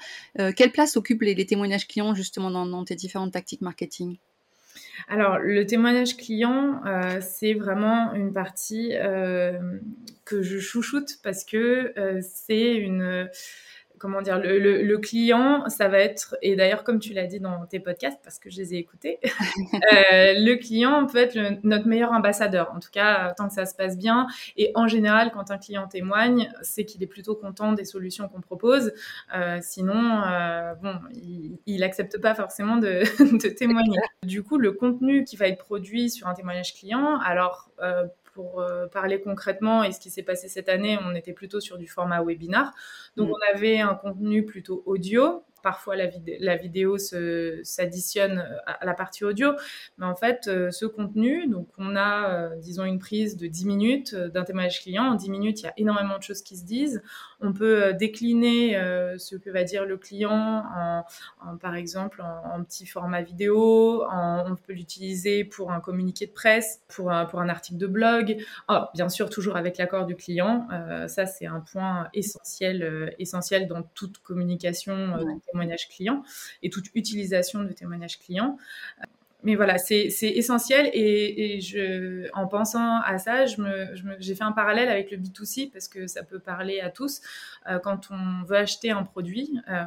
quelle 0.55 0.71
place 0.71 0.97
occupent 0.97 1.23
les, 1.23 1.35
les 1.35 1.47
témoignages 1.47 1.89
clients 1.89 2.15
justement 2.15 2.51
dans, 2.51 2.67
dans 2.67 2.85
tes 2.85 2.95
différentes 2.95 3.33
tactiques 3.33 3.63
marketing? 3.63 4.19
Alors, 5.09 5.39
le 5.39 5.67
témoignage 5.67 6.17
client, 6.17 6.81
euh, 6.87 7.21
c'est 7.21 7.55
vraiment 7.55 8.13
une 8.13 8.33
partie 8.33 8.93
euh, 8.95 9.79
que 10.25 10.43
je 10.43 10.59
chouchoute 10.59 11.19
parce 11.23 11.45
que 11.45 11.93
euh, 11.99 12.21
c'est 12.23 12.75
une 12.75 13.29
comment 13.99 14.23
dire, 14.23 14.39
le, 14.39 14.97
client, 14.97 15.69
ça 15.69 15.89
va 15.89 15.99
être, 15.99 16.37
et 16.43 16.57
d'ailleurs 16.57 16.85
comme 16.85 16.99
tu 16.99 17.13
l'as 17.13 17.27
dit 17.27 17.41
dans 17.41 17.67
tes 17.67 17.81
podcasts, 17.81 18.19
parce 18.23 18.39
que 18.39 18.51
je 18.51 18.57
les 18.57 18.75
ai 18.75 18.79
écoutés, 18.79 19.19
euh, 19.75 20.35
le 20.37 20.55
client 20.57 21.07
peut 21.07 21.19
être 21.19 21.39
notre 21.63 21.87
meilleur 21.87 22.13
ambassadeur, 22.13 22.73
en 22.75 22.81
tout 22.81 22.91
cas 22.91 23.33
tant 23.37 23.49
que 23.49 23.55
ça 23.55 23.67
se 23.67 23.75
passe 23.75 23.97
bien. 23.97 24.27
Et 24.57 24.73
en 24.75 24.89
général, 24.89 25.31
quand 25.33 25.51
un 25.51 25.59
client 25.59 25.87
témoigne, 25.87 26.51
c'est 26.63 26.85
qu'il 26.85 27.03
est 27.03 27.09
plutôt 27.09 27.35
content 27.35 27.73
des 27.73 27.85
solutions 27.85 28.29
qu'on 28.29 28.41
propose. 28.41 28.93
Euh, 29.35 29.59
sinon, 29.63 30.23
euh, 30.23 30.75
bon, 30.75 30.95
il 31.67 31.81
n'accepte 31.81 32.21
pas 32.21 32.35
forcément 32.35 32.77
de, 32.77 33.03
de, 33.39 33.49
témoigner. 33.49 33.99
Du 34.23 34.43
coup, 34.43 34.59
le 34.59 34.73
contenu 34.73 35.25
qui 35.25 35.37
va 35.37 35.49
être 35.49 35.59
produit 35.59 36.11
sur 36.11 36.27
un 36.29 36.35
témoignage 36.35 36.75
client, 36.75 37.19
alors 37.21 37.71
pour 38.37 38.61
euh, 38.61 38.87
parler 38.87 39.19
concrètement 39.19 39.83
et 39.83 39.93
ce 39.93 39.99
qui 39.99 40.11
s'est 40.11 40.23
passé 40.23 40.47
cette 40.49 40.69
année, 40.69 40.99
on 41.03 41.15
était 41.15 41.33
plutôt 41.33 41.59
sur 41.59 41.79
du 41.79 41.89
format 41.89 42.23
webinar. 42.23 42.75
Donc, 43.17 43.31
mm. 43.31 43.33
on 43.33 43.57
avait 43.57 43.81
un 43.81 43.95
contenu 43.95 44.45
plutôt 44.45 44.83
audio 44.85 45.43
parfois 45.67 45.97
la, 45.97 46.09
la 46.39 46.57
vidéo 46.57 46.97
s'additionne 46.97 48.39
euh, 48.39 48.59
à 48.67 48.87
la 48.87 48.95
partie 48.95 49.25
audio. 49.25 49.51
Mais 49.99 50.07
en 50.07 50.15
fait, 50.15 50.47
euh, 50.47 50.71
ce 50.71 50.87
contenu, 50.87 51.49
donc 51.49 51.67
on 51.77 51.97
a, 51.97 52.31
euh, 52.31 52.57
disons, 52.61 52.85
une 52.85 53.01
prise 53.01 53.37
de 53.37 53.49
10 53.49 53.67
minutes 53.67 54.15
d'un 54.15 54.45
témoignage 54.45 54.81
client. 54.81 55.03
En 55.03 55.17
10 55.17 55.29
minutes, 55.29 55.63
il 55.63 55.65
y 55.65 55.69
a 55.69 55.73
énormément 55.77 56.19
de 56.19 56.23
choses 56.23 56.43
qui 56.43 56.57
se 56.57 56.65
disent. 56.65 57.03
On 57.41 57.53
peut 57.53 57.93
décliner 57.95 58.81
ce 59.19 59.37
que 59.37 59.51
va 59.51 59.63
dire 59.63 59.85
le 59.85 59.99
client 59.99 60.65
en, 60.75 61.57
par 61.59 61.75
exemple, 61.75 62.23
en, 62.23 62.65
petit 62.65 62.87
format 62.87 63.21
vidéo. 63.21 64.05
on 64.11 64.57
peut 64.67 64.73
l'utiliser 64.73 65.45
pour 65.45 65.71
un 65.71 65.81
communiqué 65.81 66.27
de 66.27 66.33
presse, 66.33 66.81
pour 66.89 67.11
un, 67.11 67.27
pour 67.27 67.41
un 67.41 67.51
article 67.51 67.77
de 67.77 67.87
blog. 67.87 68.43
Oh, 68.71 68.81
bien 68.95 69.11
sûr, 69.11 69.29
toujours 69.29 69.57
avec 69.57 69.77
l'accord 69.77 70.07
du 70.07 70.17
client. 70.17 70.67
ça, 71.09 71.27
c'est 71.27 71.45
un 71.45 71.61
point 71.61 72.09
essentiel, 72.15 73.15
essentiel 73.19 73.69
dans 73.69 73.83
toute 73.83 74.17
communication 74.19 75.19
témoignage 75.57 75.89
client 75.89 76.23
et 76.63 76.71
toute 76.71 76.87
utilisation 76.95 77.65
de 77.65 77.73
témoignage 77.73 78.19
client. 78.19 78.59
Mais 79.43 79.55
voilà, 79.55 79.79
c'est 79.79 80.09
essentiel 80.21 80.91
et, 80.93 81.61
je, 81.61 82.29
en 82.35 82.49
pensant 82.49 83.01
à 83.03 83.19
ça, 83.19 83.45
j'ai 83.47 84.35
fait 84.35 84.45
un 84.45 84.53
parallèle 84.53 84.89
avec 84.89 85.11
le 85.13 85.19
B2C 85.19 85.71
parce 85.71 85.89
que 85.89 86.07
ça 86.07 86.25
peut 86.25 86.41
parler 86.41 86.81
à 86.81 86.91
tous. 86.91 87.21
Euh, 87.69 87.79
quand 87.79 88.09
on 88.11 88.45
veut 88.45 88.57
acheter 88.57 88.91
un 88.91 89.05
produit, 89.05 89.61
euh, 89.69 89.85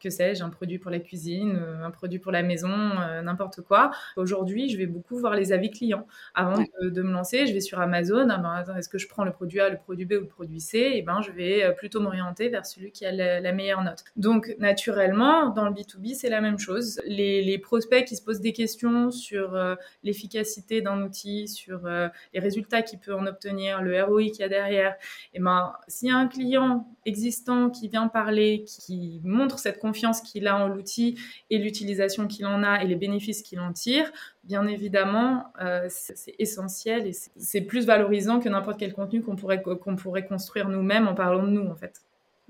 que 0.00 0.10
sais-je, 0.10 0.44
un 0.44 0.50
produit 0.50 0.78
pour 0.78 0.90
la 0.90 0.98
cuisine, 0.98 1.58
euh, 1.60 1.84
un 1.84 1.90
produit 1.90 2.18
pour 2.18 2.32
la 2.32 2.42
maison, 2.42 2.68
euh, 2.70 3.22
n'importe 3.22 3.62
quoi. 3.62 3.90
Aujourd'hui, 4.16 4.68
je 4.68 4.76
vais 4.76 4.86
beaucoup 4.86 5.18
voir 5.18 5.34
les 5.34 5.52
avis 5.52 5.70
clients. 5.70 6.06
Avant 6.34 6.62
de, 6.82 7.02
me 7.02 7.12
lancer, 7.12 7.46
je 7.46 7.52
vais 7.52 7.60
sur 7.60 7.80
Amazon. 7.80 8.28
Ah 8.30 8.38
ben, 8.66 8.76
est-ce 8.76 8.88
que 8.88 8.98
je 8.98 9.08
prends 9.08 9.24
le 9.24 9.32
produit 9.32 9.60
A, 9.60 9.68
le 9.68 9.78
produit 9.78 10.04
B 10.04 10.12
ou 10.12 10.20
le 10.20 10.26
produit 10.26 10.60
C? 10.60 10.78
Et 10.78 10.98
eh 10.98 11.02
ben, 11.02 11.20
je 11.22 11.30
vais 11.32 11.64
euh, 11.64 11.72
plutôt 11.72 12.00
m'orienter 12.00 12.48
vers 12.48 12.66
celui 12.66 12.92
qui 12.92 13.06
a 13.06 13.12
la, 13.12 13.52
meilleure 13.52 13.82
note. 13.82 14.04
Donc, 14.16 14.54
naturellement, 14.58 15.50
dans 15.50 15.64
le 15.64 15.70
B2B, 15.70 16.14
c'est 16.14 16.28
la 16.28 16.40
même 16.40 16.58
chose. 16.58 17.00
Les, 17.06 17.56
prospects 17.58 18.04
qui 18.04 18.16
se 18.16 18.22
posent 18.22 18.40
des 18.40 18.52
questions 18.52 19.10
sur 19.10 19.58
l'efficacité 20.04 20.82
d'un 20.82 21.02
outil, 21.02 21.48
sur 21.48 21.86
les 21.86 22.40
résultats 22.40 22.82
qu'il 22.82 22.98
peut 22.98 23.14
en 23.14 23.26
obtenir, 23.26 23.80
le 23.80 24.02
ROI 24.04 24.24
qu'il 24.24 24.40
y 24.40 24.42
a 24.42 24.48
derrière, 24.48 24.92
et 25.32 25.38
eh 25.38 25.40
ben, 25.40 25.72
s'il 25.88 26.08
y 26.08 26.10
a 26.10 26.16
un 26.16 26.28
client 26.28 26.86
existant 27.06 27.70
qui 27.70 27.88
vient 27.88 28.08
parler, 28.08 28.64
qui 28.66 29.20
montre 29.24 29.58
cette 29.58 29.78
confiance 29.86 30.20
qu'il 30.20 30.48
a 30.48 30.56
en 30.56 30.68
l'outil 30.68 31.16
et 31.50 31.58
l'utilisation 31.58 32.26
qu'il 32.26 32.46
en 32.46 32.62
a 32.64 32.82
et 32.82 32.86
les 32.86 32.96
bénéfices 32.96 33.42
qu'il 33.42 33.60
en 33.60 33.72
tire, 33.72 34.10
bien 34.42 34.66
évidemment, 34.66 35.44
euh, 35.60 35.86
c'est 35.88 36.34
essentiel 36.38 37.06
et 37.06 37.12
c'est 37.36 37.60
plus 37.60 37.86
valorisant 37.86 38.40
que 38.40 38.48
n'importe 38.48 38.80
quel 38.80 38.92
contenu 38.92 39.22
qu'on 39.22 39.36
pourrait, 39.36 39.62
qu'on 39.62 39.96
pourrait 39.96 40.26
construire 40.26 40.68
nous-mêmes 40.68 41.06
en 41.06 41.14
parlant 41.14 41.44
de 41.44 41.50
nous, 41.50 41.68
en 41.68 41.76
fait. 41.76 42.00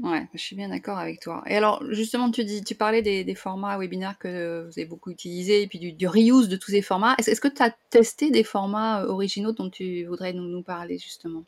Ouais, 0.03 0.27
je 0.35 0.39
suis 0.39 0.57
bien 0.57 0.69
d'accord 0.69 0.99
avec 0.99 1.21
toi. 1.21 1.43
Et 1.47 1.57
alors, 1.57 1.83
justement, 1.91 2.31
tu, 2.31 2.45
dis, 2.45 2.63
tu 2.63 2.75
parlais 2.75 3.01
des, 3.01 3.35
formats 3.35 3.79
webinaires 3.79 4.19
que 4.19 4.65
vous 4.67 4.79
avez 4.79 4.85
beaucoup 4.85 5.11
utilisés 5.11 5.63
et 5.63 5.67
puis 5.67 5.79
du, 5.79 6.07
reuse 6.07 6.49
de 6.49 6.57
tous 6.57 6.71
ces 6.71 6.83
formats. 6.83 7.15
Est-ce, 7.19 7.41
que 7.41 7.49
tu 7.49 7.63
as 7.63 7.75
testé 7.91 8.31
des 8.31 8.45
formats 8.45 9.03
euh, 9.03 9.09
originaux 9.09 9.53
dont 9.53 9.71
tu 9.71 10.05
voudrais 10.05 10.35
nous, 10.35 10.45
nous 10.45 10.63
parler, 10.63 10.99
justement? 10.99 11.45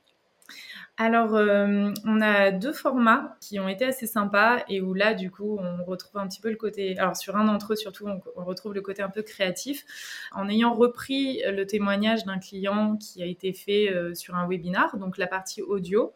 Alors, 1.00 1.37
euh, 1.37 1.93
on 2.05 2.21
a 2.21 2.50
deux 2.50 2.73
formats 2.73 3.37
qui 3.40 3.61
ont 3.61 3.69
été 3.69 3.85
assez 3.85 4.09
sympas 4.09 4.64
et 4.69 4.81
où 4.81 4.95
là, 4.95 5.14
du 5.14 5.31
coup, 5.31 5.57
on 5.57 5.85
retrouve 5.85 6.21
un 6.21 6.26
petit 6.26 6.40
peu 6.40 6.50
le 6.50 6.57
côté. 6.57 6.99
Alors, 6.99 7.17
sur 7.17 7.37
un 7.37 7.45
d'entre 7.45 7.75
eux, 7.75 7.76
surtout, 7.76 8.09
on, 8.09 8.45
retrouve 8.45 8.75
le 8.75 8.81
côté 8.81 9.00
un 9.00 9.09
peu 9.09 9.23
créatif 9.23 9.85
en 10.33 10.49
ayant 10.49 10.75
repris 10.75 11.40
le 11.47 11.67
témoignage 11.67 12.25
d'un 12.25 12.40
client 12.40 12.97
qui 12.97 13.23
a 13.23 13.26
été 13.26 13.52
fait 13.52 13.95
euh, 13.95 14.12
sur 14.17 14.35
un 14.35 14.49
webinar, 14.49 14.97
donc 14.99 15.19
la 15.19 15.28
partie 15.28 15.62
audio. 15.62 16.12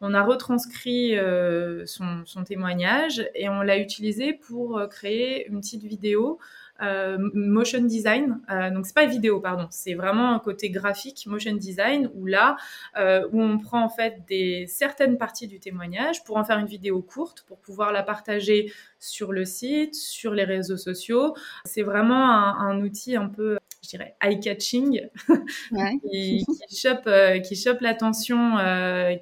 On 0.00 0.14
a 0.14 0.22
retranscrit 0.22 1.18
euh, 1.18 1.84
son, 1.84 2.24
témoignage 2.46 3.28
et 3.34 3.48
on 3.48 3.62
l'a 3.62 3.78
utilisé 3.78 4.32
pour 4.32 4.80
créer 4.88 5.48
une 5.48 5.60
petite 5.60 5.82
vidéo 5.82 6.38
motion 7.34 7.82
design. 7.82 8.40
Euh, 8.50 8.70
donc 8.70 8.86
c'est 8.86 8.94
pas 8.94 9.06
vidéo, 9.06 9.40
pardon, 9.40 9.66
c'est 9.70 9.94
vraiment 9.94 10.32
un 10.34 10.38
côté 10.38 10.70
graphique, 10.70 11.26
motion 11.26 11.54
design, 11.54 12.10
où 12.14 12.26
là, 12.26 12.56
euh, 12.98 13.26
où 13.32 13.42
on 13.42 13.58
prend 13.58 13.84
en 13.84 13.88
fait 13.88 14.22
des 14.28 14.66
certaines 14.66 15.18
parties 15.18 15.46
du 15.46 15.60
témoignage 15.60 16.24
pour 16.24 16.36
en 16.36 16.44
faire 16.44 16.58
une 16.58 16.66
vidéo 16.66 17.02
courte, 17.02 17.44
pour 17.46 17.58
pouvoir 17.58 17.92
la 17.92 18.02
partager 18.02 18.72
sur 18.98 19.32
le 19.32 19.44
site, 19.44 19.94
sur 19.94 20.34
les 20.34 20.44
réseaux 20.44 20.76
sociaux. 20.76 21.34
C'est 21.64 21.82
vraiment 21.82 22.30
un, 22.30 22.80
outil 22.80 23.16
un 23.16 23.28
peu 23.28 23.58
dirais 23.90 24.14
eye-catching, 24.20 25.08
qui, 26.10 26.44
qui, 26.68 26.76
chope, 26.76 27.08
qui 27.44 27.56
chope 27.56 27.80
l'attention, 27.80 28.56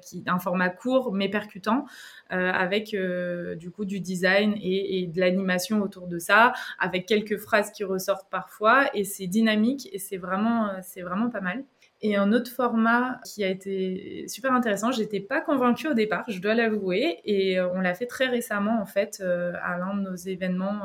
qui 0.01 0.23
un 0.27 0.39
format 0.39 0.69
court 0.69 1.13
mais 1.13 1.29
percutant. 1.29 1.85
Euh, 2.31 2.51
avec 2.51 2.93
euh, 2.93 3.55
du 3.55 3.71
coup 3.71 3.85
du 3.85 3.99
design 3.99 4.53
et, 4.61 5.07
de 5.07 5.19
l'animation 5.19 5.81
autour 5.81 6.05
de 6.05 6.19
ça, 6.19 6.53
avec 6.77 7.07
quelques 7.07 7.37
phrases 7.37 7.71
qui 7.71 7.83
ressortent 7.83 8.29
parfois, 8.29 8.87
et 8.93 9.03
c'est 9.03 9.25
dynamique 9.25 9.89
et 9.91 9.97
c'est 9.97 10.17
vraiment, 10.17 10.67
euh, 10.67 10.73
c'est 10.83 11.01
vraiment 11.01 11.31
pas 11.31 11.41
mal. 11.41 11.63
Et 12.01 12.17
un 12.17 12.31
autre 12.31 12.51
format 12.51 13.19
qui 13.25 13.43
a 13.43 13.47
été 13.47 14.25
super 14.27 14.53
intéressant, 14.53 14.91
j'étais 14.91 15.19
pas 15.19 15.41
convaincue 15.41 15.87
au 15.87 15.95
départ, 15.95 16.23
je 16.27 16.39
dois 16.39 16.53
l'avouer, 16.53 17.19
et 17.25 17.59
on 17.59 17.81
l'a 17.81 17.95
fait 17.95 18.05
très 18.05 18.27
récemment 18.27 18.79
en 18.79 18.85
fait 18.85 19.21
à 19.21 19.77
l'un 19.79 19.97
de 19.97 20.01
nos 20.01 20.15
événements 20.15 20.81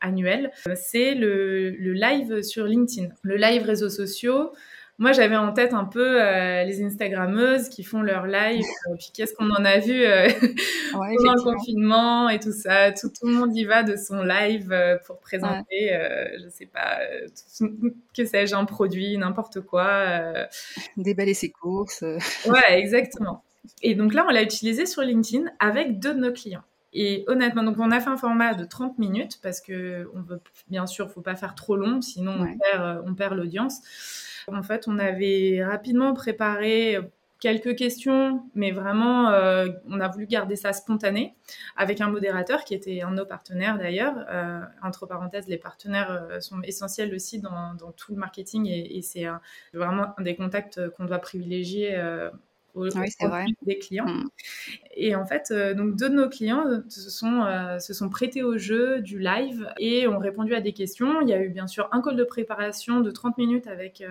annuels. 0.00 0.50
C'est 0.74 1.14
le, 1.14 1.70
le, 1.70 1.92
live 1.92 2.42
sur 2.42 2.64
LinkedIn, 2.66 3.08
le 3.22 3.36
live 3.36 3.62
réseaux 3.64 3.90
sociaux. 3.90 4.52
Moi, 4.98 5.12
j'avais 5.12 5.36
en 5.36 5.52
tête 5.52 5.74
un 5.74 5.84
peu 5.84 6.22
euh, 6.22 6.64
les 6.64 6.82
Instagrammeuses 6.82 7.68
qui 7.68 7.84
font 7.84 8.00
leur 8.00 8.26
live. 8.26 8.64
Euh, 8.88 8.94
puis 8.98 9.10
qu'est-ce 9.12 9.34
qu'on 9.34 9.50
en 9.50 9.64
a 9.64 9.78
vu 9.78 10.02
euh, 10.02 10.26
pendant 10.92 11.34
le 11.34 11.42
confinement 11.42 12.30
et 12.30 12.40
tout 12.40 12.52
ça. 12.52 12.92
Tout, 12.92 13.10
le 13.22 13.32
monde 13.32 13.54
y 13.54 13.64
va 13.64 13.82
de 13.82 13.94
son 13.96 14.22
live 14.22 14.74
pour 15.06 15.18
présenter, 15.18 15.90
je 16.42 16.48
sais 16.48 16.66
pas, 16.66 16.98
que 18.16 18.24
sais-je, 18.24 18.54
un 18.54 18.64
produit, 18.64 19.18
n'importe 19.18 19.60
quoi. 19.60 20.48
Déballer 20.96 21.34
ses 21.34 21.50
courses. 21.50 22.02
ouais, 22.02 22.78
exactement. 22.78 23.42
Et 23.82 23.94
donc 23.94 24.14
là, 24.14 24.24
on 24.26 24.32
l'a 24.32 24.42
utilisé 24.42 24.86
sur 24.86 25.02
LinkedIn 25.02 25.44
avec 25.58 25.98
deux 25.98 26.14
de 26.14 26.20
nos 26.20 26.32
clients. 26.32 26.64
Et 26.98 27.24
honnêtement, 27.26 27.62
donc 27.62 27.76
on 27.78 27.90
a 27.90 28.00
fait 28.00 28.08
un 28.08 28.16
format 28.16 28.54
de 28.54 28.64
30 28.64 28.98
minutes 28.98 29.38
parce 29.42 29.60
que 29.60 30.08
on 30.14 30.22
veut, 30.22 30.40
bien 30.68 30.86
sûr, 30.86 31.10
faut 31.10 31.20
pas 31.20 31.36
faire 31.36 31.54
trop 31.54 31.76
long, 31.76 32.00
sinon 32.00 32.32
on 32.40 32.58
perd, 32.58 33.02
on 33.06 33.14
perd 33.14 33.36
l'audience. 33.36 33.80
En 34.50 34.62
fait, 34.62 34.88
on 34.88 34.98
avait 34.98 35.62
rapidement 35.62 36.14
préparé 36.14 36.98
quelques 37.38 37.76
questions, 37.76 38.42
mais 38.54 38.70
vraiment, 38.70 39.30
euh, 39.30 39.68
on 39.88 40.00
a 40.00 40.08
voulu 40.08 40.26
garder 40.26 40.56
ça 40.56 40.72
spontané 40.72 41.34
avec 41.76 42.00
un 42.00 42.08
modérateur 42.08 42.64
qui 42.64 42.74
était 42.74 43.02
un 43.02 43.10
de 43.10 43.16
nos 43.16 43.26
partenaires 43.26 43.78
d'ailleurs. 43.78 44.14
Euh, 44.30 44.60
entre 44.82 45.06
parenthèses, 45.06 45.46
les 45.46 45.58
partenaires 45.58 46.10
euh, 46.10 46.40
sont 46.40 46.62
essentiels 46.62 47.14
aussi 47.14 47.40
dans, 47.40 47.76
tout 47.96 48.12
le 48.12 48.18
marketing 48.18 48.66
et, 48.68 49.02
c'est 49.02 49.26
vraiment 49.72 50.14
un 50.18 50.22
des 50.22 50.34
contacts 50.34 50.88
qu'on 50.90 51.04
doit 51.04 51.18
privilégier 51.18 51.96
oui, 52.76 52.90
vrai. 53.20 53.44
des 53.62 53.78
clients. 53.78 54.06
Mm. 54.06 54.28
Et 54.98 55.14
en 55.14 55.26
fait, 55.26 55.48
euh, 55.50 55.74
donc 55.74 55.96
deux 55.96 56.08
de 56.08 56.14
nos 56.14 56.28
clients 56.28 56.66
euh, 56.66 56.78
se 56.88 57.10
sont, 57.10 57.42
euh, 57.42 57.78
se 57.78 57.92
sont 57.94 58.08
prêtés 58.08 58.42
au 58.42 58.56
jeu 58.56 59.00
du 59.00 59.18
live 59.18 59.68
et 59.78 60.06
ont 60.06 60.18
répondu 60.18 60.54
à 60.54 60.60
des 60.60 60.72
questions. 60.72 61.20
Il 61.20 61.28
y 61.28 61.32
a 61.34 61.40
eu 61.40 61.48
bien 61.48 61.66
sûr 61.66 61.88
un 61.92 62.00
call 62.02 62.16
de 62.16 62.24
préparation 62.24 63.00
de 63.00 63.10
30 63.10 63.38
minutes 63.38 63.66
avec, 63.66 64.02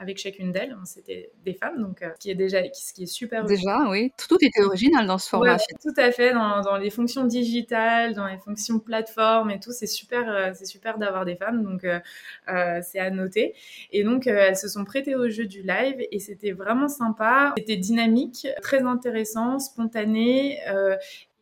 avec 0.00 0.18
chacune 0.18 0.52
d'elles. 0.52 0.76
C'était 0.84 1.30
des 1.44 1.54
femmes, 1.54 1.80
donc 1.80 2.00
ce 2.00 2.20
qui 2.20 2.30
est 2.30 2.34
déjà 2.34 2.58
ce 2.72 2.92
qui 2.92 3.04
est 3.04 3.06
super. 3.06 3.44
Déjà, 3.44 3.88
oui. 3.88 4.12
Tout 4.28 4.36
était 4.40 4.62
original 4.62 5.06
dans 5.06 5.18
ce 5.18 5.28
format. 5.28 5.56
tout 5.82 5.94
à 5.96 6.10
fait, 6.10 6.32
dans, 6.32 6.60
dans, 6.62 6.76
les 6.76 6.90
fonctions 6.90 7.24
digitales, 7.24 8.14
dans 8.14 8.26
les 8.26 8.38
fonctions 8.38 8.78
plateforme 8.78 9.50
et 9.50 9.60
tout. 9.60 9.72
C'est 9.72 9.86
super, 9.86 10.54
c'est 10.54 10.66
super 10.66 10.98
d'avoir 10.98 11.24
des 11.24 11.36
femmes, 11.36 11.62
donc 11.62 11.86
c'est 12.82 12.98
à 12.98 13.10
noter. 13.10 13.54
Et 13.92 14.04
donc, 14.04 14.26
elles 14.26 14.56
se 14.56 14.68
sont 14.68 14.84
prêtées 14.84 15.14
au 15.14 15.28
jeu 15.28 15.46
du 15.46 15.62
live 15.62 16.06
et 16.10 16.18
c'était 16.18 16.52
vraiment 16.52 16.88
sympa. 16.88 17.54
C'était 17.56 17.76
dynamique 17.76 18.05
très 18.62 18.82
intéressant, 18.82 19.58
spontané. 19.58 20.58
Euh, 20.68 20.96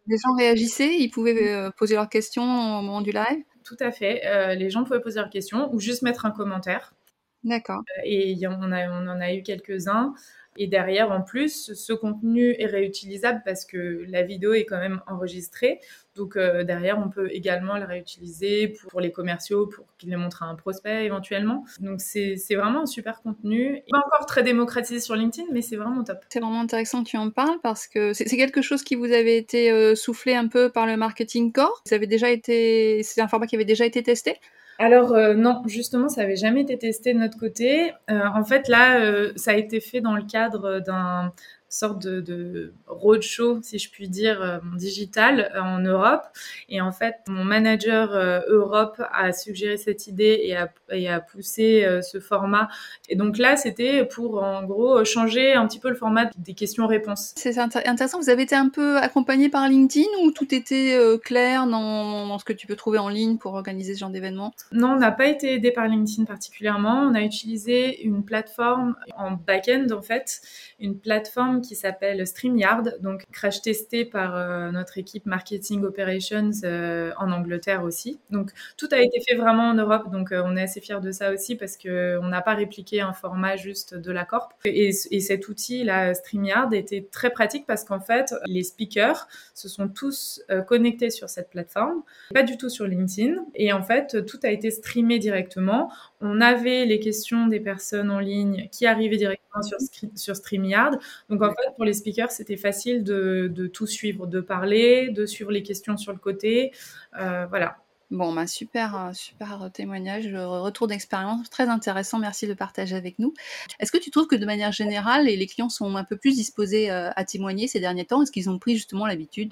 les 0.06 0.16
gens 0.18 0.34
réagissaient, 0.36 0.96
ils 0.98 1.10
pouvaient 1.10 1.54
euh, 1.54 1.70
poser 1.70 1.94
leurs 1.94 2.08
questions 2.08 2.42
au 2.42 2.82
moment 2.82 3.00
du 3.00 3.10
live? 3.10 3.42
Tout 3.64 3.76
à 3.80 3.90
fait. 3.90 4.26
Euh, 4.26 4.54
les 4.54 4.70
gens 4.70 4.84
pouvaient 4.84 5.00
poser 5.00 5.20
leurs 5.20 5.30
questions 5.30 5.72
ou 5.72 5.80
juste 5.80 6.02
mettre 6.02 6.26
un 6.26 6.30
commentaire. 6.30 6.94
D'accord. 7.42 7.82
et 8.04 8.34
on, 8.46 8.52
on 8.52 9.06
en 9.06 9.20
a 9.20 9.34
eu 9.34 9.42
quelques-uns. 9.42 10.14
Et 10.56 10.66
derrière, 10.66 11.10
en 11.10 11.22
plus, 11.22 11.74
ce 11.74 11.92
contenu 11.92 12.54
est 12.58 12.66
réutilisable 12.66 13.42
parce 13.44 13.64
que 13.64 14.04
la 14.08 14.22
vidéo 14.22 14.54
est 14.54 14.64
quand 14.64 14.78
même 14.78 15.00
enregistrée. 15.06 15.80
Donc 16.16 16.36
euh, 16.36 16.64
derrière, 16.64 16.98
on 16.98 17.08
peut 17.08 17.28
également 17.32 17.76
le 17.76 17.84
réutiliser 17.84 18.68
pour, 18.68 19.00
les 19.00 19.10
commerciaux, 19.10 19.66
pour 19.66 19.86
qu'ils 19.98 20.10
le 20.10 20.16
montrent 20.16 20.42
à 20.42 20.46
un 20.46 20.54
prospect 20.54 21.04
éventuellement. 21.04 21.64
Donc 21.80 22.00
c'est 22.00 22.36
vraiment 22.50 22.82
un 22.82 22.86
super 22.86 23.20
contenu. 23.22 23.82
Pas 23.90 23.98
encore 23.98 24.26
très 24.26 24.42
démocratisé 24.42 25.00
sur 25.00 25.16
LinkedIn, 25.16 25.48
mais 25.52 25.62
c'est 25.62 25.76
vraiment 25.76 26.04
top. 26.04 26.18
C'est 26.28 26.40
vraiment 26.40 26.60
intéressant 26.60 27.02
que 27.02 27.08
tu 27.08 27.16
en 27.16 27.30
parles 27.30 27.58
parce 27.62 27.86
que 27.86 28.12
c'est 28.12 28.24
quelque 28.24 28.62
chose 28.62 28.82
qui 28.82 28.94
vous 28.94 29.12
avait 29.12 29.36
été 29.36 29.70
euh, 29.70 29.94
soufflé 29.94 30.34
un 30.34 30.48
peu 30.48 30.70
par 30.70 30.86
le 30.86 30.96
marketing 30.96 31.52
core. 31.52 31.82
Ça 31.86 31.96
avait 31.96 32.06
déjà 32.06 32.30
été, 32.30 33.02
c'est 33.02 33.20
un 33.20 33.28
format 33.28 33.46
qui 33.46 33.56
avait 33.56 33.64
déjà 33.64 33.84
été 33.84 34.02
testé? 34.02 34.38
Alors 34.78 35.12
euh, 35.12 35.34
non, 35.34 35.62
justement, 35.66 36.08
ça 36.08 36.22
n'avait 36.22 36.36
jamais 36.36 36.62
été 36.62 36.76
testé 36.76 37.14
de 37.14 37.18
notre 37.18 37.38
côté. 37.38 37.92
Euh, 38.10 38.20
en 38.34 38.44
fait, 38.44 38.68
là, 38.68 39.00
euh, 39.00 39.32
ça 39.36 39.52
a 39.52 39.54
été 39.54 39.80
fait 39.80 40.00
dans 40.00 40.16
le 40.16 40.24
cadre 40.24 40.80
d'un 40.80 41.32
sorte 41.68 42.02
de, 42.02 42.20
de 42.20 42.72
roadshow, 42.86 43.60
si 43.62 43.78
je 43.78 43.90
puis 43.90 44.08
dire, 44.08 44.40
euh, 44.40 44.58
digital 44.76 45.50
euh, 45.54 45.60
en 45.60 45.80
Europe. 45.80 46.22
Et 46.68 46.80
en 46.80 46.92
fait, 46.92 47.16
mon 47.28 47.44
manager 47.44 48.14
euh, 48.14 48.40
Europe 48.48 49.02
a 49.12 49.32
suggéré 49.32 49.76
cette 49.76 50.06
idée 50.06 50.40
et 50.44 50.56
a, 50.56 50.72
et 50.90 51.08
a 51.08 51.20
poussé 51.20 51.86
ce 52.02 52.20
format. 52.20 52.68
Et 53.08 53.16
donc 53.16 53.38
là, 53.38 53.56
c'était 53.56 54.04
pour, 54.04 54.42
en 54.42 54.62
gros, 54.64 55.04
changer 55.04 55.54
un 55.54 55.66
petit 55.66 55.78
peu 55.78 55.88
le 55.88 55.94
format 55.94 56.30
des 56.38 56.54
questions-réponses. 56.54 57.32
C'est 57.36 57.58
intéressant. 57.58 58.20
Vous 58.20 58.30
avez 58.30 58.42
été 58.42 58.54
un 58.54 58.68
peu 58.68 58.96
accompagné 58.98 59.48
par 59.48 59.68
LinkedIn 59.68 60.06
ou 60.22 60.30
tout 60.30 60.54
était 60.54 60.98
clair 61.22 61.66
dans, 61.66 62.26
dans, 62.26 62.38
ce 62.38 62.44
que 62.44 62.52
tu 62.52 62.66
peux 62.66 62.76
trouver 62.76 62.98
en 62.98 63.08
ligne 63.08 63.38
pour 63.38 63.54
organiser 63.54 63.94
ce 63.94 64.00
genre 64.00 64.10
d'événement? 64.10 64.52
Non, 64.72 64.92
on 64.92 64.98
n'a 64.98 65.12
pas 65.12 65.26
été 65.26 65.54
aidé 65.54 65.70
par 65.70 65.88
LinkedIn 65.88 66.24
particulièrement. 66.24 67.08
On 67.10 67.14
a 67.14 67.22
utilisé 67.22 68.02
une 68.02 68.24
plateforme 68.24 68.94
en 69.16 69.32
back-end, 69.32 69.86
en 69.92 70.02
fait, 70.02 70.40
une 70.78 70.98
plateforme 70.98 71.62
qui 71.64 71.74
s'appelle 71.74 72.26
StreamYard, 72.26 72.96
donc 73.00 73.24
crash 73.32 73.62
testé 73.62 74.04
par 74.04 74.36
euh, 74.36 74.70
notre 74.70 74.98
équipe 74.98 75.26
marketing 75.26 75.84
operations 75.84 76.50
euh, 76.64 77.12
en 77.18 77.32
Angleterre 77.32 77.82
aussi. 77.82 78.18
Donc 78.30 78.50
tout 78.76 78.88
a 78.92 78.98
été 78.98 79.20
fait 79.26 79.34
vraiment 79.34 79.70
en 79.70 79.74
Europe, 79.74 80.10
donc 80.10 80.28
on 80.32 80.56
est 80.56 80.62
assez 80.62 80.80
fiers 80.80 81.00
de 81.00 81.12
ça 81.12 81.32
aussi 81.32 81.56
parce 81.56 81.76
que 81.76 82.18
on 82.22 82.28
n'a 82.28 82.42
pas 82.42 82.54
répliqué 82.54 83.00
un 83.00 83.12
format 83.12 83.56
juste 83.56 83.94
de 83.94 84.12
la 84.12 84.24
corp. 84.24 84.52
Et, 84.64 84.90
et 85.10 85.20
cet 85.20 85.48
outil 85.48 85.84
là, 85.84 86.14
StreamYard, 86.14 86.72
était 86.74 87.06
très 87.10 87.30
pratique 87.30 87.66
parce 87.66 87.84
qu'en 87.84 88.00
fait 88.00 88.34
les 88.46 88.62
speakers 88.62 89.28
se 89.54 89.68
sont 89.68 89.88
tous 89.88 90.42
connectés 90.66 91.10
sur 91.10 91.28
cette 91.28 91.50
plateforme, 91.50 92.02
pas 92.32 92.42
du 92.42 92.56
tout 92.56 92.68
sur 92.68 92.86
LinkedIn, 92.86 93.44
et 93.54 93.72
en 93.72 93.82
fait 93.82 94.24
tout 94.26 94.38
a 94.42 94.50
été 94.50 94.70
streamé 94.70 95.18
directement. 95.18 95.90
On 96.20 96.40
avait 96.40 96.84
les 96.84 97.00
questions 97.00 97.46
des 97.46 97.60
personnes 97.60 98.10
en 98.10 98.18
ligne 98.18 98.68
qui 98.70 98.86
arrivaient 98.86 99.16
directement 99.16 99.62
sur, 99.62 100.36
StreamYard. 100.36 100.98
En 101.48 101.50
fait, 101.50 101.74
pour 101.76 101.84
les 101.84 101.94
speakers, 101.94 102.30
c'était 102.30 102.56
facile 102.56 103.04
de, 103.04 103.70
tout 103.72 103.86
suivre, 103.86 104.26
de 104.26 104.40
parler, 104.40 105.10
de 105.10 105.26
suivre 105.26 105.50
les 105.50 105.62
questions 105.62 105.96
sur 105.96 106.12
le 106.12 106.18
côté. 106.18 106.72
Euh, 107.18 107.46
voilà. 107.46 107.76
Bon, 108.10 108.32
bah 108.32 108.46
super, 108.46 108.96
euh, 108.96 109.12
super 109.12 109.70
témoignage, 109.72 110.26
euh, 110.26 110.46
retour 110.60 110.86
d'expérience 110.86 111.48
très 111.50 111.68
intéressant. 111.68 112.18
Merci 112.18 112.46
de 112.46 112.54
partager 112.54 112.94
avec 112.94 113.18
nous. 113.18 113.34
Est-ce 113.80 113.90
que 113.90 113.98
tu 113.98 114.10
trouves 114.10 114.26
que 114.26 114.36
de 114.36 114.46
manière 114.46 114.72
générale, 114.72 115.24
les 115.24 115.46
clients 115.46 115.70
sont 115.70 115.96
un 115.96 116.04
peu 116.04 116.16
plus 116.16 116.36
disposés 116.36 116.90
à 116.90 117.24
témoigner 117.24 117.66
ces 117.66 117.80
derniers 117.80 118.04
temps? 118.04 118.22
Est-ce 118.22 118.30
qu'ils 118.30 118.50
ont 118.50 118.58
pris 118.58 118.74
justement 118.76 119.06
l'habitude 119.06 119.48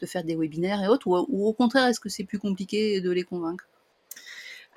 de, 0.00 0.06
faire 0.06 0.24
des 0.24 0.34
webinaires 0.34 0.82
et 0.82 0.88
autres 0.88 1.06
ou 1.06 1.46
au 1.46 1.52
contraire, 1.52 1.86
est-ce 1.88 2.00
que 2.00 2.08
c'est 2.08 2.24
plus 2.24 2.38
compliqué 2.38 3.00
de 3.00 3.10
les 3.10 3.22
convaincre? 3.22 3.68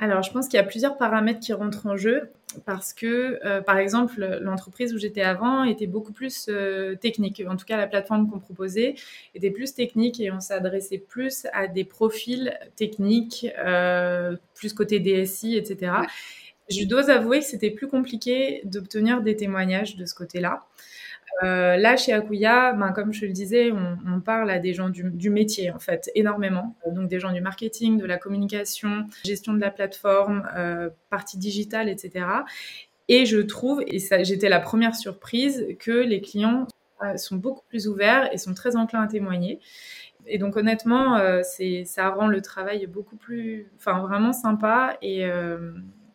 Alors, 0.03 0.22
je 0.22 0.33
pense 0.33 0.50
qu'il 0.50 0.57
y 0.57 0.60
a 0.60 0.65
plusieurs 0.65 0.98
paramètres 0.98 1.39
qui 1.39 1.53
rentrent 1.53 1.88
en 1.88 1.95
jeu 1.95 2.29
parce 2.65 2.91
que, 2.91 3.39
euh, 3.45 3.62
par 3.62 3.77
exemple, 3.77 4.38
l'entreprise 4.41 4.93
où 4.93 4.98
j'étais 4.98 5.22
avant 5.22 5.63
était 5.63 5.88
beaucoup 5.88 6.12
plus 6.12 6.48
euh, 6.50 6.95
technique. 6.95 7.41
En 7.48 7.55
tout 7.55 7.63
cas, 7.63 7.77
la 7.77 7.88
plateforme 7.88 8.29
qu'on 8.29 8.39
proposait 8.39 8.95
était 9.33 9.50
plus 9.50 9.74
technique 9.74 10.19
et 10.19 10.29
on 10.29 10.41
s'adressait 10.41 10.98
plus 10.98 11.48
à 11.53 11.67
des 11.67 11.86
profils 11.86 12.53
techniques, 12.75 13.48
euh, 13.60 14.36
plus 14.55 14.74
côté 14.74 15.00
DSI, 15.00 15.55
etc. 15.55 15.93
Je 16.69 16.83
dois 16.83 17.10
avouer 17.10 17.39
que 17.39 17.45
c'était 17.45 17.72
plus 17.72 17.88
compliqué 17.88 18.60
d'obtenir 18.65 19.22
des 19.22 19.38
témoignages 19.38 19.95
de 19.95 20.05
ce 20.05 20.15
côté-là. 20.15 20.65
Euh, 21.42 21.78
là, 21.78 21.98
chez 21.98 22.13
Akuya, 22.13 22.74
ben, 22.74 22.92
comme 22.92 23.12
je 23.12 23.25
le 23.25 23.32
disais, 23.32 23.72
on, 23.72 24.22
parle 24.22 24.52
à 24.52 24.60
des 24.60 24.74
gens 24.74 24.90
du, 24.90 25.30
métier, 25.30 25.72
en 25.72 25.80
fait, 25.80 26.10
énormément. 26.16 26.75
Donc, 26.92 27.10
des 27.10 27.20
gens 27.20 27.32
du 27.32 27.42
marketing, 27.42 27.98
de 27.98 28.06
la 28.06 28.18
communication, 28.18 29.08
gestion 29.25 29.54
de 29.54 29.60
la 29.60 29.72
plateforme, 29.72 30.48
euh, 30.56 30.90
partie 31.10 31.38
digitale, 31.38 31.90
etc. 31.90 32.25
Et 33.10 33.25
je 33.25 33.40
trouve, 33.40 33.84
et 33.88 34.00
j'étais 34.24 34.50
la 34.50 34.60
première 34.60 34.96
surprise, 34.96 35.66
que 35.80 35.92
les 35.92 36.22
clients 36.22 36.68
euh, 37.04 37.18
sont 37.18 37.36
beaucoup 37.36 37.66
plus 37.68 37.88
ouverts 37.88 38.30
et 38.32 38.38
sont 38.38 38.54
très 38.54 38.75
enclins 38.75 39.02
à 39.02 39.08
témoigner. 39.08 39.60
Et 40.25 40.38
donc 40.38 40.56
honnêtement, 40.56 41.20
ça 41.44 42.10
rend 42.12 42.28
le 42.28 42.42
travail 42.42 42.88
beaucoup 42.88 43.18
plus, 43.18 43.70
enfin 43.75 44.00
vraiment 44.00 44.32
sympa 44.32 44.98
et, 45.02 45.25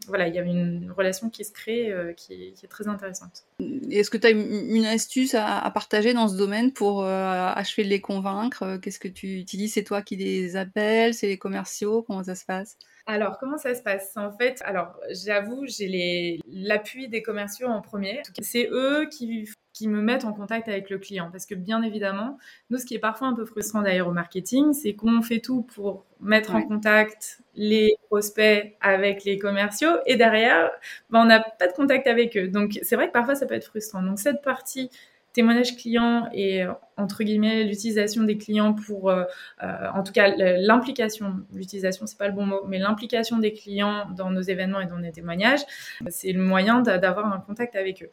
voilà, 0.09 0.27
il 0.29 0.35
y 0.35 0.38
a 0.38 0.43
une 0.43 0.91
relation 0.91 1.31
qui 1.31 1.45
se 1.45 1.53
crée 1.53 1.93
euh, 1.93 2.12
qui, 2.12 2.55
est, 2.62 2.69
très 2.69 2.88
intéressante. 2.88 3.45
Est-ce 3.91 4.11
que 4.11 4.17
tu 4.17 4.27
as 4.27 4.31
une, 4.31 4.85
astuce 4.87 5.35
à, 5.35 5.71
partager 5.73 6.15
dans 6.15 6.29
ce 6.29 6.37
domaine 6.37 6.73
pour 6.73 7.05
euh, 7.05 7.53
achever 7.55 7.85
de 7.85 7.88
les 7.88 8.00
convaincre? 8.00 8.79
Qu'est-ce 8.79 8.99
que 8.99 9.09
tu 9.09 9.38
utilises? 9.38 9.75
C'est 9.75 9.85
toi 9.85 10.03
qui 10.03 10.17
les 10.17 10.57
appelles? 10.57 11.15
C'est 11.15 11.27
les 11.27 11.38
commerciaux? 11.38 12.03
Comment 12.03 12.25
ça 12.25 12.35
se 12.35 12.45
passe? 12.45 12.77
Alors, 13.07 13.38
comment 13.38 13.57
ça 13.57 13.75
se 13.75 13.83
passe? 13.83 14.17
En 14.17 14.31
fait, 14.31 14.61
alors 14.65 14.95
j'avoue, 15.11 15.65
j'ai 15.67 16.38
l'appui 16.47 17.09
des 17.09 17.23
commerciaux 17.23 17.69
en 17.69 17.81
premier. 17.81 18.23
C'est 18.41 18.69
eux 18.71 19.09
qui 19.11 19.49
qui 19.78 19.87
me 19.87 20.02
mettent 20.02 20.25
en 20.25 20.32
contact 20.32 20.66
avec 20.66 20.90
le 20.90 20.99
client. 20.99 21.28
Parce 21.30 21.47
que 21.47 21.54
bien 21.54 21.82
évidemment, 21.82 22.37
nous, 22.68 22.78
ce 22.78 22.85
qui 22.85 22.97
est 22.97 22.99
parfois 22.99 23.28
un 23.28 23.35
peu 23.35 23.44
frustrant 23.44 23.80
d'ailleurs 23.80 24.08
au 24.08 24.12
marketing, 24.12 24.73
c'est 24.73 24.94
qu'on 24.94 25.23
fait 25.23 25.38
tout 25.38 25.62
pour 25.62 26.04
mettre 26.20 26.56
en 26.56 26.62
contact 26.62 27.40
les 27.54 27.94
prospects 28.08 28.76
avec 28.80 29.23
les 29.23 29.38
commerciaux 29.38 29.99
et 30.04 30.16
derrière, 30.16 30.68
ben, 31.11 31.20
on 31.20 31.26
n'a 31.26 31.38
pas 31.38 31.68
de 31.68 31.73
contact 31.73 32.08
avec 32.08 32.37
eux. 32.37 32.49
Donc 32.49 32.80
c'est 32.82 32.97
vrai 32.97 33.06
que 33.06 33.12
parfois 33.12 33.37
ça 33.37 33.47
peut 33.47 33.54
être 33.54 33.66
frustrant. 33.66 34.02
Donc 34.02 34.18
cette 34.18 34.42
partie 34.42 34.90
témoignage 35.38 35.76
client 35.76 36.28
et 36.33 36.64
euh, 36.64 36.73
entre 36.97 37.23
guillemets 37.23 37.62
l'utilisation 37.62 38.25
des 38.25 38.37
clients 38.38 38.75
pour, 38.75 39.09
euh, 39.09 39.23
euh, 39.62 39.66
en 39.95 40.02
tout 40.02 40.12
cas 40.12 40.35
l'implication, 40.37 41.35
l'utilisation 41.54 42.07
c'est 42.07 42.18
pas 42.18 42.26
le 42.26 42.35
bon 42.35 42.45
mot, 42.45 42.64
mais 42.66 42.80
l'implication 42.80 43.38
des 43.38 43.52
clients 43.52 44.09
dans 44.16 44.30
nos 44.30 44.40
événements 44.40 44.80
et 44.80 44.87
dans 44.87 44.99
nos 44.99 45.12
témoignages, 45.12 45.61
c'est 46.09 46.33
le 46.33 46.42
moyen 46.42 46.80
d'avoir 46.80 47.33
un 47.33 47.38
contact 47.38 47.76
avec 47.76 48.02
eux. 48.02 48.11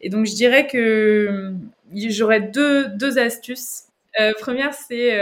Et 0.00 0.08
donc 0.08 0.26
je 0.26 0.34
dirais 0.34 0.66
que 0.66 1.54
j'aurais 1.94 2.40
deux, 2.40 2.88
deux 2.88 3.20
astuces. 3.20 3.84
première, 4.40 4.74
c'est 4.74 5.12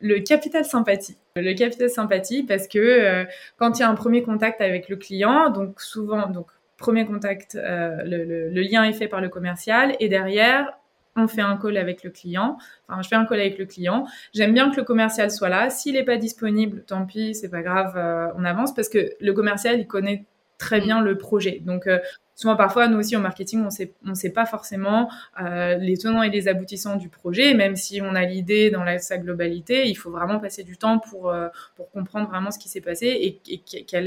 le 0.00 0.18
capital 0.20 0.64
sympathie. 0.64 1.18
Le 1.36 1.52
capital 1.52 1.90
sympathie, 1.90 2.42
parce 2.42 2.68
que 2.68 3.26
quand 3.58 3.78
il 3.78 3.80
y 3.80 3.82
a 3.82 3.90
un 3.90 3.94
premier 3.94 4.22
contact 4.22 4.62
avec 4.62 4.88
le 4.88 4.96
client, 4.96 5.50
donc 5.50 5.82
souvent, 5.82 6.30
donc 6.30 6.46
premier 6.78 7.04
contact, 7.04 7.54
le, 7.54 8.48
le, 8.50 8.62
lien 8.62 8.84
est 8.84 8.94
fait 8.94 9.08
par 9.08 9.20
le 9.20 9.28
commercial, 9.28 9.94
et 10.00 10.08
derrière, 10.08 10.72
on 11.16 11.28
fait 11.28 11.40
un 11.40 11.56
call 11.56 11.76
avec 11.76 12.04
le 12.04 12.10
client. 12.10 12.58
Enfin, 12.88 13.02
je 13.02 13.08
fais 13.08 13.16
un 13.16 13.24
call 13.24 13.40
avec 13.40 13.58
le 13.58 13.66
client. 13.66 14.06
J'aime 14.34 14.52
bien 14.52 14.70
que 14.70 14.76
le 14.76 14.84
commercial 14.84 15.30
soit 15.30 15.48
là. 15.48 15.70
S'il 15.70 15.94
n'est 15.94 16.04
pas 16.04 16.16
disponible, 16.16 16.84
tant 16.86 17.06
pis, 17.06 17.34
c'est 17.34 17.48
pas 17.48 17.62
grave, 17.62 17.94
euh, 17.96 18.28
on 18.36 18.44
avance 18.44 18.74
parce 18.74 18.88
que 18.88 19.10
le 19.20 19.32
commercial, 19.32 19.80
il 19.80 19.86
connaît 19.86 20.24
très 20.58 20.80
bien 20.80 21.02
le 21.02 21.18
projet. 21.18 21.60
Donc, 21.64 21.86
euh, 21.86 21.98
souvent 22.36 22.54
parfois 22.54 22.86
nous 22.86 22.98
aussi 22.98 23.16
en 23.16 23.20
marketing 23.20 23.64
on 23.64 23.68
on 24.08 24.14
sait 24.14 24.30
pas 24.30 24.46
forcément 24.46 25.10
euh, 25.42 25.74
les 25.76 25.96
tenants 25.96 26.22
et 26.22 26.30
les 26.30 26.46
aboutissants 26.46 26.96
du 26.96 27.08
projet. 27.08 27.54
Même 27.54 27.74
si 27.74 28.00
on 28.02 28.14
a 28.14 28.24
l'idée 28.24 28.70
dans 28.70 28.84
sa 28.98 29.18
globalité 29.18 29.88
il 29.88 29.94
faut 29.94 30.10
vraiment 30.10 30.38
passer 30.38 30.62
du 30.62 30.76
temps 30.76 30.98
pour 30.98 31.30
euh, 31.30 31.48
comprendre 31.92 32.28
vraiment 32.28 32.50
ce 32.50 32.58
qui 32.58 32.68
s'est 32.68 32.80
passé 32.80 33.06
et, 33.06 33.40
euh, 33.56 33.62
quelle 33.86 34.06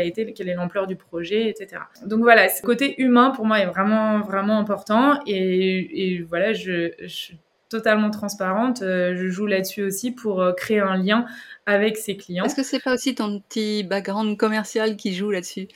a 0.00 0.04
été 0.04 0.32
quelle 0.34 0.48
est 0.48 0.54
l'ampleur 0.54 0.86
du 0.86 0.96
projet 0.96 1.48
etc 1.48 1.82
donc 2.04 2.20
voilà 2.20 2.48
ce 2.48 2.60
côté 2.62 3.00
humain 3.00 3.30
pour 3.30 3.46
moi 3.46 3.60
est 3.60 3.66
vraiment 3.66 4.20
vraiment 4.20 4.58
important. 4.58 5.20
Et, 5.26 6.24
voilà 6.28 6.52
je, 6.52 6.92
je 7.00 7.32
totalement 7.68 8.10
transparente 8.10 8.80
je 8.80 9.28
joue 9.28 9.46
là-dessus 9.46 9.82
aussi 9.82 10.10
pour 10.10 10.44
créer 10.56 10.80
un 10.80 10.96
lien 10.96 11.24
avec 11.64 11.96
ses 11.96 12.16
clients. 12.16 12.44
Est-ce 12.44 12.56
que 12.56 12.62
c'est 12.62 12.82
pas 12.82 12.94
aussi 12.94 13.14
ton 13.14 13.40
petit 13.40 13.84
background 13.84 14.36
commercial 14.36 14.96
qui 14.96 15.14
joue 15.14 15.30
là-dessus? 15.30 15.68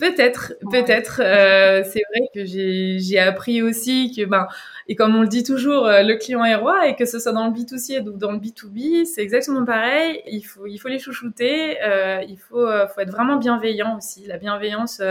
Peut-être, 0.00 0.54
peut-être. 0.70 1.20
Euh, 1.22 1.84
c'est 1.84 2.00
vrai 2.10 2.28
que 2.34 2.46
j'ai 2.46 3.18
appris 3.18 3.60
aussi 3.60 4.14
que, 4.16 4.24
ben, 4.24 4.48
et 4.88 4.96
comme 4.96 5.14
on 5.14 5.20
le 5.20 5.28
dit 5.28 5.42
toujours, 5.44 5.86
euh, 5.86 6.02
le 6.02 6.16
client 6.16 6.42
est 6.42 6.54
roi 6.54 6.88
et 6.88 6.96
que 6.96 7.04
ce 7.04 7.18
soit 7.18 7.32
dans 7.32 7.46
le 7.48 7.52
B2C 7.52 8.00
ou 8.08 8.16
dans 8.16 8.32
le 8.32 8.38
B2B, 8.38 9.04
c'est 9.04 9.20
exactement 9.20 9.62
pareil. 9.66 10.22
Il 10.26 10.40
faut, 10.40 10.66
il 10.66 10.78
faut 10.78 10.88
les 10.88 10.98
chouchouter. 10.98 11.76
Euh, 11.82 12.22
il 12.26 12.38
faut, 12.38 12.66
faut 12.94 13.00
être 13.02 13.10
vraiment 13.10 13.36
bienveillant 13.36 13.98
aussi. 13.98 14.26
La 14.26 14.38
bienveillance 14.38 15.02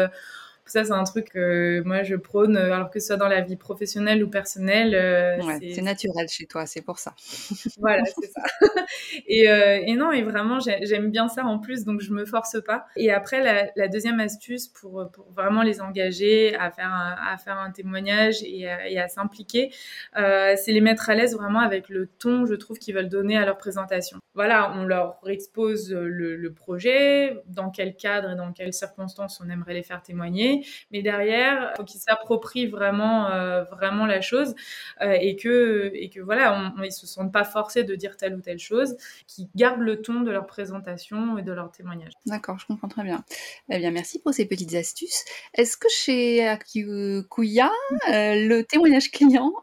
ça, 0.72 0.84
c'est 0.84 0.92
un 0.92 1.04
truc 1.04 1.30
que 1.30 1.82
moi 1.86 2.04
je 2.04 2.16
prône, 2.16 2.58
euh, 2.58 2.74
alors 2.74 2.90
que 2.90 3.00
ce 3.00 3.08
soit 3.08 3.18
dans 3.18 3.28
la 3.28 3.42
vie 3.42 3.56
professionnelle 3.56 4.24
ou 4.24 4.30
personnelle. 4.30 4.96
Euh, 4.96 5.38
c'est 5.74 5.82
naturel 5.82 6.28
chez 6.30 6.46
toi, 6.46 6.66
c'est 6.66 6.82
pour 6.82 7.00
ça. 7.00 7.14
voilà, 7.78 8.04
c'est 8.06 8.28
ça. 8.28 8.42
et, 9.28 9.50
euh, 9.50 9.80
et, 9.86 9.96
non, 9.96 10.12
et 10.12 10.24
vraiment, 10.24 10.60
j'aime 10.60 11.12
bien 11.12 11.28
ça 11.28 11.46
en 11.46 11.60
plus, 11.60 11.86
donc 11.86 12.02
je 12.02 12.12
me 12.12 12.26
force 12.26 12.62
pas. 12.64 12.86
Et 12.96 13.12
après, 13.12 13.72
la, 13.76 13.88
deuxième 13.88 14.20
astuce 14.20 14.68
pour, 14.68 15.10
pour, 15.12 15.32
vraiment 15.32 15.64
les 15.64 15.82
engager 15.82 16.56
à 16.56 16.72
faire 16.72 16.94
un, 16.94 17.16
à 17.28 17.38
faire 17.38 17.58
un 17.58 17.72
témoignage 17.72 18.44
et 18.44 18.68
à, 18.68 19.08
s'impliquer, 19.08 19.72
c'est 20.16 20.72
les 20.72 20.82
mettre 20.82 21.10
à 21.10 21.16
l'aise 21.16 21.36
vraiment 21.36 21.60
avec 21.60 21.90
le 21.90 22.08
ton, 22.08 22.46
je 22.46 22.54
trouve, 22.56 22.78
qu'ils 22.78 22.96
veulent 22.96 23.10
donner 23.10 23.38
à 23.38 23.46
leur 23.46 23.58
présentation. 23.58 24.20
Voilà, 24.36 24.74
on 24.76 24.84
leur 24.84 25.20
expose 25.28 25.92
le, 25.92 26.36
le 26.36 26.54
projet, 26.54 27.38
dans 27.48 27.72
quel 27.72 27.96
cadre 27.96 28.32
et 28.32 28.36
dans 28.36 28.54
quelles 28.54 28.74
circonstances 28.74 29.42
on 29.44 29.50
aimerait 29.50 29.74
les 29.74 29.84
faire 29.84 30.02
témoigner 30.02 30.59
mais 30.92 31.02
derrière, 31.02 31.74
qu'ils 31.86 32.00
s'approprient 32.00 32.68
vraiment, 32.68 33.30
euh, 33.30 33.64
vraiment 33.64 34.06
la 34.06 34.22
chose 34.22 34.56
euh, 35.02 35.18
et 35.20 35.36
que, 35.36 35.92
et 35.94 36.10
que 36.10 36.20
voilà, 36.20 36.74
ils 36.84 36.92
se 36.92 37.08
sentent 37.08 37.32
pas 37.32 37.44
forcés 37.44 37.84
de 37.84 37.96
dire 37.96 38.18
telle 38.18 38.36
ou 38.36 38.42
telle 38.42 38.60
chose, 38.60 38.96
qu'ils 39.28 39.48
gardent 39.56 39.82
le 39.82 40.02
ton 40.02 40.22
de 40.22 40.32
leur 40.32 40.46
présentation 40.46 41.38
et 41.38 41.42
de 41.42 41.52
leur 41.52 41.72
témoignage. 41.72 42.14
D'accord, 42.26 42.60
je 42.60 42.66
comprends 42.66 42.88
très 42.88 43.04
bien. 43.04 43.24
Eh 43.70 43.80
bien, 43.80 43.92
merci 43.92 44.20
pour 44.20 44.34
ces 44.34 44.46
petites 44.46 44.76
astuces. 44.76 45.26
Est-ce 45.54 45.78
que 45.78 45.88
chez 45.90 46.48
Akuya, 46.48 47.72
euh, 48.10 48.48
le 48.48 48.62
témoignage 48.64 49.12
client 49.12 49.54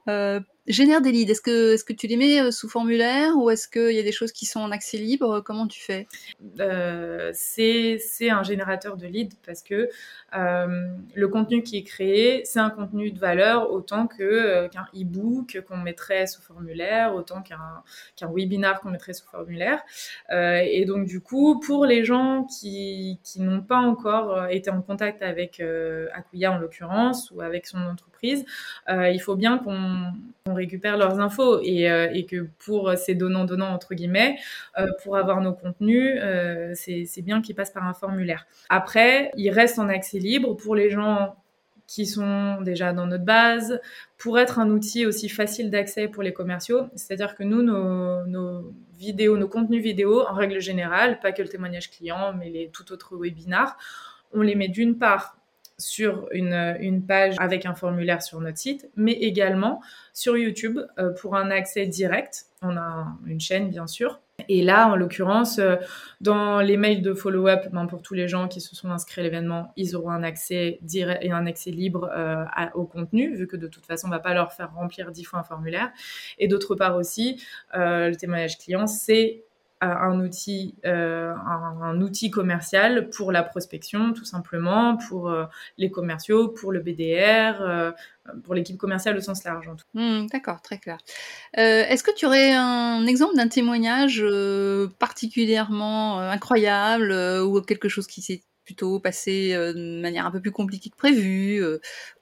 génères 0.67 1.01
des 1.01 1.13
leads. 1.13 1.31
Est-ce 1.31 1.41
que, 1.41 1.75
est-ce 1.75 1.85
que 1.85 1.93
tu 1.93 2.07
les 2.07 2.17
mets 2.17 2.51
sous 2.51 2.69
formulaire 2.69 3.37
ou 3.37 3.51
est-ce 3.51 3.69
qu'il 3.69 3.93
y 3.93 3.99
a 3.99 4.03
des 4.03 4.13
choses 4.13 4.33
qui 4.33 4.47
sont 4.47 4.61
en 4.61 4.71
accès 4.71 4.99
libre? 4.99 5.41
Comment 5.41 5.67
tu 5.67 5.81
fais? 5.81 6.07
C'est, 7.33 7.99
c'est 7.99 8.31
un 8.31 8.43
générateur 8.43 8.97
de 8.97 9.07
leads 9.07 9.37
parce 9.45 9.63
que 9.63 9.89
le 10.33 11.29
contenu 11.29 11.63
qui 11.63 11.79
est 11.79 11.85
créé, 11.85 12.43
c'est 12.45 12.61
un 12.61 12.71
contenu 12.71 13.11
de 13.11 13.19
valeur 13.19 13.71
autant 13.71 14.07
que, 14.07 14.69
qu'un 14.69 14.87
e-book 14.95 15.63
qu'on 15.67 15.79
mettrait 15.79 16.27
sous 16.27 16.43
formulaire, 16.43 17.15
autant 17.15 17.43
qu'un, 17.43 17.83
qu'un 18.17 18.31
webinar 18.33 18.81
qu'on 18.81 18.91
mettrait 18.91 19.15
sous 19.15 19.27
formulaire. 19.27 19.83
et 20.31 20.85
donc, 20.87 21.07
du 21.07 21.21
coup, 21.21 21.61
pour 21.61 21.87
les 21.87 22.05
gens 22.05 22.45
qui, 22.45 23.19
qui 23.23 23.41
n'ont 23.41 23.63
pas 23.63 23.79
encore 23.79 24.47
été 24.47 24.71
en 24.71 24.83
contact 24.83 25.23
avec 25.23 25.63
Akuya 26.13 26.53
en 26.53 26.59
l'occurrence 26.59 27.31
ou 27.31 27.41
avec 27.41 27.67
son 27.67 27.79
entreprise, 27.79 28.45
il 28.89 29.21
faut 29.21 29.37
bien 29.37 29.59
qu'on 29.59 30.13
on 30.47 30.55
récupère 30.57 30.97
leurs 30.97 31.21
infos 31.21 31.61
et, 31.63 31.91
euh, 31.91 32.11
et, 32.13 32.27
que 32.27 32.49
pour 32.59 32.93
ces 32.97 33.15
donnants-donnants, 33.15 33.73
entre 33.73 33.95
guillemets, 33.95 34.37
euh, 34.79 34.89
pour 35.03 35.17
avoir 35.17 35.41
nos 35.41 35.53
contenus, 35.53 36.19
euh, 36.21 36.73
c'est 36.75 37.23
bien 37.23 37.41
qu'ils 37.41 37.55
passent 37.55 37.71
par 37.71 37.87
un 37.87 37.95
formulaire. 37.95 38.47
Après, 38.69 39.31
il 39.37 39.51
reste 39.51 39.79
en 39.79 39.89
accès 39.89 40.19
libre 40.19 40.55
pour 40.55 40.75
les 40.75 40.91
gens 40.91 41.37
qui 41.87 42.05
sont 42.05 42.61
déjà 42.63 42.93
dans 42.93 43.07
notre 43.07 43.25
base, 43.25 43.81
pour 44.19 44.41
être 44.41 44.59
un 44.59 44.71
outil 44.71 45.07
aussi 45.07 45.29
facile 45.29 45.71
d'accès 45.71 46.09
pour 46.09 46.25
les 46.25 46.33
commerciaux. 46.33 46.89
C'est-à-dire 46.97 47.37
que 47.37 47.45
nous, 47.45 47.63
nos, 47.63 48.27
nos, 48.27 48.75
vidéos, 48.99 49.37
nos 49.37 49.49
contenus 49.49 49.83
vidéo, 49.83 50.23
en 50.27 50.35
règle 50.35 50.61
générale, 50.61 51.21
pas 51.21 51.33
que 51.33 51.43
le 51.43 51.49
témoignage 51.49 51.91
client, 51.91 52.33
mais 52.33 52.51
les 52.51 52.71
tout 52.71 52.93
autres 52.93 53.17
webinars, 53.17 53.77
on 54.33 54.41
les 54.41 54.55
met 54.55 54.69
d'une 54.69 54.99
part 54.99 55.37
sur 55.79 56.29
une, 56.33 56.77
une, 56.81 57.05
page 57.05 57.35
avec 57.39 57.67
un 57.67 57.75
formulaire 57.75 58.23
sur 58.23 58.41
notre 58.41 58.59
site, 58.59 58.89
mais 58.97 59.13
également 59.13 59.81
sur 60.13 60.37
YouTube 60.37 60.79
euh, 60.99 61.11
pour 61.11 61.37
un 61.37 61.51
accès 61.51 61.87
direct. 61.87 62.47
On 62.63 62.77
a 62.77 63.09
une 63.27 63.41
chaîne, 63.41 63.69
bien 63.69 63.87
sûr. 63.87 64.21
Et 64.49 64.63
là, 64.63 64.89
en 64.89 64.97
l'occurrence, 64.97 65.59
euh, 65.59 65.77
dans 66.21 66.61
les 66.61 66.77
mails 66.77 67.03
de 67.03 67.15
follow-up, 67.15 67.67
ben, 67.73 67.87
pour 67.87 68.03
tous 68.03 68.15
les 68.15 68.29
gens 68.29 68.49
qui 68.49 68.61
se 68.61 68.75
sont 68.75 68.91
inscrits 68.91 69.21
à 69.21 69.25
l'événement, 69.25 69.73
ils 69.77 69.97
auront 69.97 70.11
un 70.11 70.23
accès 70.23 70.79
direct 70.83 71.23
et 71.23 71.31
un 71.31 71.47
accès 71.47 71.71
libre 71.71 72.11
euh, 72.15 72.45
au 72.75 72.85
contenu, 72.85 73.35
vu 73.35 73.47
que 73.47 73.57
de 73.57 73.67
toute 73.67 73.87
façon, 73.87 74.09
on 74.09 74.11
va 74.11 74.19
pas 74.19 74.35
leur 74.35 74.53
faire 74.53 74.73
remplir 74.75 75.11
dix 75.11 75.25
fois 75.25 75.41
un 75.41 75.45
formulaire. 75.45 75.91
Et 76.39 76.49
d'autre 76.49 76.75
part 76.75 76.97
aussi, 76.97 77.43
le 77.75 78.15
témoignage 78.15 78.59
client, 78.59 78.87
c'est 78.87 79.46
un 79.81 80.21
outil, 80.21 80.75
euh, 80.87 81.35
un, 81.35 82.01
outil 82.01 82.31
commercial 82.31 83.11
pour 83.11 83.31
la 83.33 83.43
prospection, 83.43 84.13
tout 84.13 84.25
simplement, 84.25 84.97
pour 84.97 85.29
euh, 85.29 85.45
les 85.77 85.91
commerciaux, 85.91 86.49
pour 86.49 86.73
le 86.73 86.81
BDR, 86.81 87.61
euh, 87.61 87.93
pour 88.45 88.55
l'équipe 88.55 88.79
commerciale 88.79 89.17
au 89.17 89.21
sens 89.21 89.45
large. 89.45 89.69
Mmh, 89.95 90.27
d'accord, 90.33 90.63
très 90.63 90.79
clair. 90.79 90.99
Est-ce 91.55 92.03
que 92.03 92.15
tu 92.15 92.27
aurais 92.27 92.53
un 92.53 93.07
exemple 93.07 93.37
d'un 93.37 93.49
témoignage 93.49 94.25
particulièrement 94.99 96.21
incroyable 96.21 97.13
ou 97.43 97.61
quelque 97.61 97.89
chose 97.89 98.07
qui 98.07 98.23
s'est 98.23 98.43
plutôt 98.65 98.99
passé 98.99 99.53
de 99.55 100.01
manière 100.01 100.27
un 100.27 100.33
peu 100.33 100.41
plus 100.41 100.51
compliquée 100.51 100.91
que 100.91 100.97
prévu, 100.97 101.63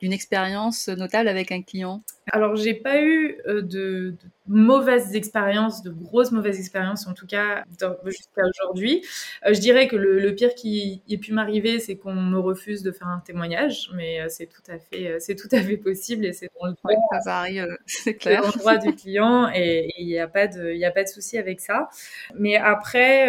d'une 0.01 0.13
expérience 0.13 0.89
notable 0.89 1.29
avec 1.29 1.53
un 1.53 1.63
client? 1.63 2.03
Alors, 2.33 2.57
j'ai 2.57 2.75
pas 2.75 3.03
eu 3.03 3.39
de, 3.47 3.61
de, 3.61 4.17
mauvaises 4.47 5.15
expériences, 5.15 5.83
de 5.83 5.91
grosses 5.91 6.33
mauvaises 6.33 6.59
expériences, 6.59 7.07
en 7.07 7.13
tout 7.13 7.27
cas 7.27 7.65
jusqu'à 8.07 8.43
aujourd'hui. 8.47 9.05
je 9.47 9.59
dirais 9.59 9.89
que 9.89 9.97
le, 9.97 10.35
pire 10.35 10.55
qui 10.55 11.03
ait 11.09 11.19
pu 11.19 11.33
m'arriver, 11.33 11.81
c'est 11.81 11.97
qu'on 11.97 12.15
me 12.15 12.39
refuse 12.39 12.83
de 12.83 12.93
faire 12.93 13.09
un 13.09 13.21
témoignage, 13.21 13.91
mais 13.95 14.27
c'est 14.29 14.47
tout 14.47 14.63
à 14.69 14.79
fait, 14.79 15.19
c'est 15.21 15.35
tout 15.35 15.49
à 15.53 15.61
fait 15.61 15.77
possible 15.77 16.25
et 16.25 16.33
c'est 16.33 16.49
dans 16.61 16.69
le 16.69 16.73
droit. 16.73 16.93
ça 17.23 17.39
arrive, 17.39 17.69
c'est 17.87 18.15
clair. 18.15 18.41
Dans 18.43 18.49
le 18.49 18.59
droit 18.59 18.79
du 18.79 18.95
client 18.95 19.51
et 19.55 19.91
il 19.99 20.07
n'y 20.07 20.19
a 20.19 20.29
pas 20.29 20.47
de, 20.47 20.73
il 20.73 20.85
a 20.85 20.91
pas 20.91 21.05
de 21.05 21.09
souci 21.09 21.37
avec 21.37 21.61
ça. 21.61 21.89
Mais 22.35 22.57
après, 22.57 23.29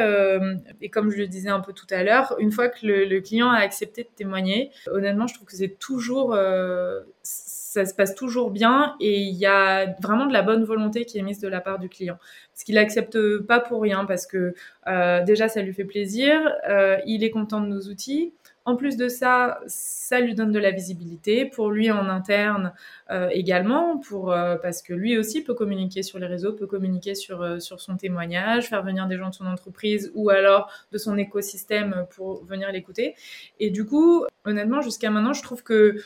et 0.81 0.89
comme 0.89 1.11
je 1.11 1.17
le 1.17 1.27
disais 1.27 1.49
un 1.49 1.59
peu 1.59 1.73
tout 1.73 1.87
à 1.89 2.03
l'heure, 2.03 2.35
une 2.39 2.51
fois 2.51 2.69
que 2.69 2.85
le, 2.85 3.05
le, 3.05 3.21
client 3.21 3.49
a 3.49 3.59
accepté 3.59 4.03
de 4.03 4.09
témoigner, 4.15 4.71
honnêtement, 4.89 5.27
je 5.27 5.33
trouve 5.35 5.47
que 5.47 5.55
c'est 5.55 5.77
toujours 5.79 6.35
ça 7.75 7.85
se 7.85 7.93
passe 7.93 8.15
toujours 8.15 8.51
bien 8.51 8.95
et 9.01 9.19
il 9.19 9.35
y 9.35 9.45
a 9.45 9.93
vraiment 10.01 10.25
de 10.25 10.33
la 10.33 10.41
bonne 10.41 10.63
volonté 10.63 11.03
qui 11.03 11.17
est 11.17 11.21
mise 11.21 11.39
de 11.39 11.49
la 11.49 11.59
part 11.59 11.77
du 11.77 11.89
client. 11.89 12.17
Parce 12.53 12.63
qu'il 12.63 12.75
n'accepte 12.75 13.39
pas 13.39 13.59
pour 13.59 13.81
rien, 13.81 14.05
parce 14.05 14.25
que 14.25 14.53
euh, 14.87 15.23
déjà, 15.23 15.49
ça 15.49 15.61
lui 15.61 15.73
fait 15.73 15.83
plaisir, 15.83 16.39
euh, 16.69 16.97
il 17.05 17.23
est 17.25 17.31
content 17.31 17.59
de 17.59 17.67
nos 17.67 17.81
outils. 17.81 18.33
En 18.63 18.77
plus 18.77 18.95
de 18.95 19.09
ça, 19.09 19.59
ça 19.67 20.21
lui 20.21 20.35
donne 20.35 20.53
de 20.53 20.57
la 20.57 20.71
visibilité 20.71 21.45
pour 21.45 21.69
lui 21.69 21.91
en 21.91 22.07
interne 22.07 22.73
euh, 23.11 23.27
également, 23.29 23.97
pour, 23.97 24.33
parce 24.61 24.81
que 24.81 24.93
lui 24.93 25.17
aussi 25.17 25.43
peut 25.43 25.53
communiquer 25.53 26.01
sur 26.01 26.17
les 26.17 26.25
réseaux, 26.25 26.53
peut 26.53 26.65
communiquer 26.65 27.13
sur, 27.13 27.61
sur 27.61 27.81
son 27.81 27.97
témoignage, 27.97 28.69
faire 28.69 28.83
venir 28.83 29.05
des 29.05 29.17
gens 29.17 29.29
de 29.29 29.35
son 29.35 29.45
entreprise 29.45 30.11
ou 30.15 30.29
alors 30.29 30.71
de 30.93 30.97
son 30.97 31.17
écosystème 31.17 32.07
pour 32.15 32.43
venir 32.45 32.71
l'écouter. 32.71 33.15
Et 33.59 33.69
du 33.69 33.85
coup, 33.85 34.25
honnêtement, 34.45 34.81
jusqu'à 34.81 35.11
maintenant, 35.11 35.33
je 35.33 35.43
trouve 35.43 35.61
que 35.61 35.97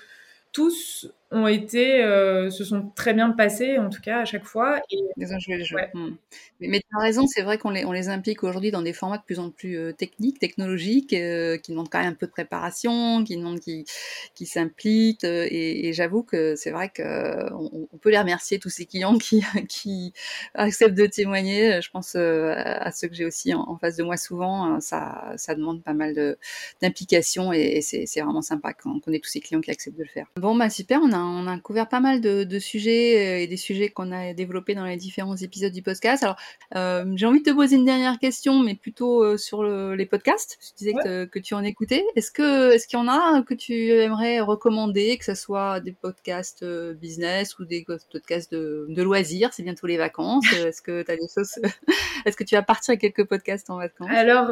tous 0.51 1.13
ont 1.31 1.47
été, 1.47 2.03
euh, 2.03 2.49
se 2.49 2.63
sont 2.63 2.89
très 2.95 3.13
bien 3.13 3.29
passés, 3.29 3.77
en 3.77 3.89
tout 3.89 4.01
cas 4.01 4.21
à 4.21 4.25
chaque 4.25 4.45
fois. 4.45 4.81
Et... 4.91 4.97
Ils 5.17 5.31
ont 5.31 5.39
joué 5.39 5.57
le 5.57 5.63
jeu. 5.63 5.77
Hmm. 5.93 6.15
Mais, 6.59 6.79
tu 6.79 6.85
as 6.97 7.01
raison, 7.01 7.27
c'est 7.27 7.43
vrai 7.43 7.57
qu'on 7.57 7.69
les, 7.69 7.85
on 7.85 7.91
les 7.91 8.09
implique 8.09 8.43
aujourd'hui 8.43 8.71
dans 8.71 8.81
des 8.81 8.93
formats 8.93 9.17
de 9.17 9.23
plus 9.23 9.39
en 9.39 9.51
plus 9.51 9.77
euh, 9.77 9.91
techniques, 9.91 10.39
technologiques, 10.39 11.13
euh, 11.13 11.57
qui 11.57 11.71
demandent 11.71 11.89
quand 11.89 11.99
même 11.99 12.13
un 12.13 12.15
peu 12.15 12.25
de 12.25 12.31
préparation, 12.31 13.23
qui 13.23 13.37
demandent 13.37 13.59
qui, 13.59 13.85
qui 14.33 14.45
s'impliquent. 14.47 15.23
et, 15.23 15.87
et 15.87 15.93
j'avoue 15.93 16.23
que 16.23 16.55
c'est 16.55 16.71
vrai 16.71 16.91
qu'on 16.95 17.87
on 17.93 17.97
peut 17.97 18.09
les 18.09 18.19
remercier, 18.19 18.57
tous 18.57 18.69
ces 18.69 18.85
clients 18.85 19.17
qui, 19.17 19.43
qui 19.69 20.13
acceptent 20.55 20.97
de 20.97 21.05
témoigner. 21.05 21.79
Je 21.81 21.91
pense 21.91 22.15
à 22.15 22.91
ceux 22.91 23.07
que 23.07 23.13
j'ai 23.13 23.25
aussi 23.25 23.53
en, 23.53 23.77
face 23.77 23.97
de 23.97 24.03
moi 24.03 24.17
souvent. 24.17 24.79
Ça, 24.81 25.33
ça 25.37 25.53
demande 25.53 25.83
pas 25.83 25.93
mal 25.93 26.37
d'implication 26.81 27.53
et, 27.53 27.77
et 27.77 27.81
c'est, 27.81 28.19
vraiment 28.19 28.41
sympa 28.41 28.73
qu'on 28.73 28.99
ait 29.13 29.19
tous 29.19 29.29
ces 29.29 29.39
clients 29.39 29.61
qui 29.61 29.71
acceptent 29.71 29.97
de 29.97 30.03
le 30.03 30.09
faire. 30.09 30.27
Bon, 30.35 30.55
bah 30.55 30.69
super, 30.69 30.99
on 31.01 31.11
a 31.11 31.18
on 31.23 31.47
a 31.47 31.57
couvert 31.59 31.87
pas 31.87 31.99
mal 31.99 32.21
de, 32.21 32.59
sujets 32.59 33.17
euh, 33.17 33.43
et 33.43 33.47
des 33.47 33.57
sujets 33.57 33.89
qu'on 33.89 34.11
a 34.11 34.33
développés 34.33 34.75
dans 34.75 34.85
les 34.85 34.97
différents 34.97 35.35
épisodes 35.35 35.73
du 35.73 35.81
podcast. 35.81 36.23
Alors, 36.23 36.35
euh, 36.75 37.05
j'ai 37.15 37.25
envie 37.25 37.39
de 37.39 37.49
te 37.49 37.55
poser 37.55 37.75
une 37.75 37.85
dernière 37.85 38.19
question, 38.19 38.59
mais 38.59 38.75
plutôt 38.75 39.23
euh, 39.23 39.37
sur 39.37 39.63
les 39.63 40.05
podcasts. 40.05 40.57
Tu 40.59 40.85
disais 40.85 40.93
que, 40.93 41.39
tu 41.39 41.53
en 41.53 41.63
écoutais. 41.63 42.05
Est-ce 42.15 42.31
que 42.31 42.71
est-ce 42.73 42.87
qu'il 42.87 42.99
y 42.99 43.01
en 43.01 43.07
a 43.07 43.41
que 43.43 43.53
tu 43.53 43.91
aimerais 43.91 44.39
recommander, 44.41 45.17
que 45.17 45.25
ce 45.25 45.35
soit 45.35 45.79
des 45.79 45.93
podcasts 45.93 46.65
business 46.93 47.57
ou 47.59 47.65
des 47.65 47.85
podcasts 48.11 48.51
de, 48.53 49.01
loisirs? 49.01 49.53
C'est 49.53 49.63
bientôt 49.63 49.87
les 49.87 49.97
vacances. 49.97 50.45
Est-ce 50.53 50.81
que 50.81 51.01
tu 51.01 51.11
as 51.11 51.15
des 51.15 51.27
choses 51.33 51.59
Est-ce 52.25 52.35
que 52.35 52.43
tu 52.43 52.55
vas 52.55 52.61
partir 52.61 52.91
avec 52.91 53.01
quelques 53.01 53.27
podcasts 53.27 53.69
en 53.69 53.77
vacances? 53.77 54.09
Alors 54.11 54.49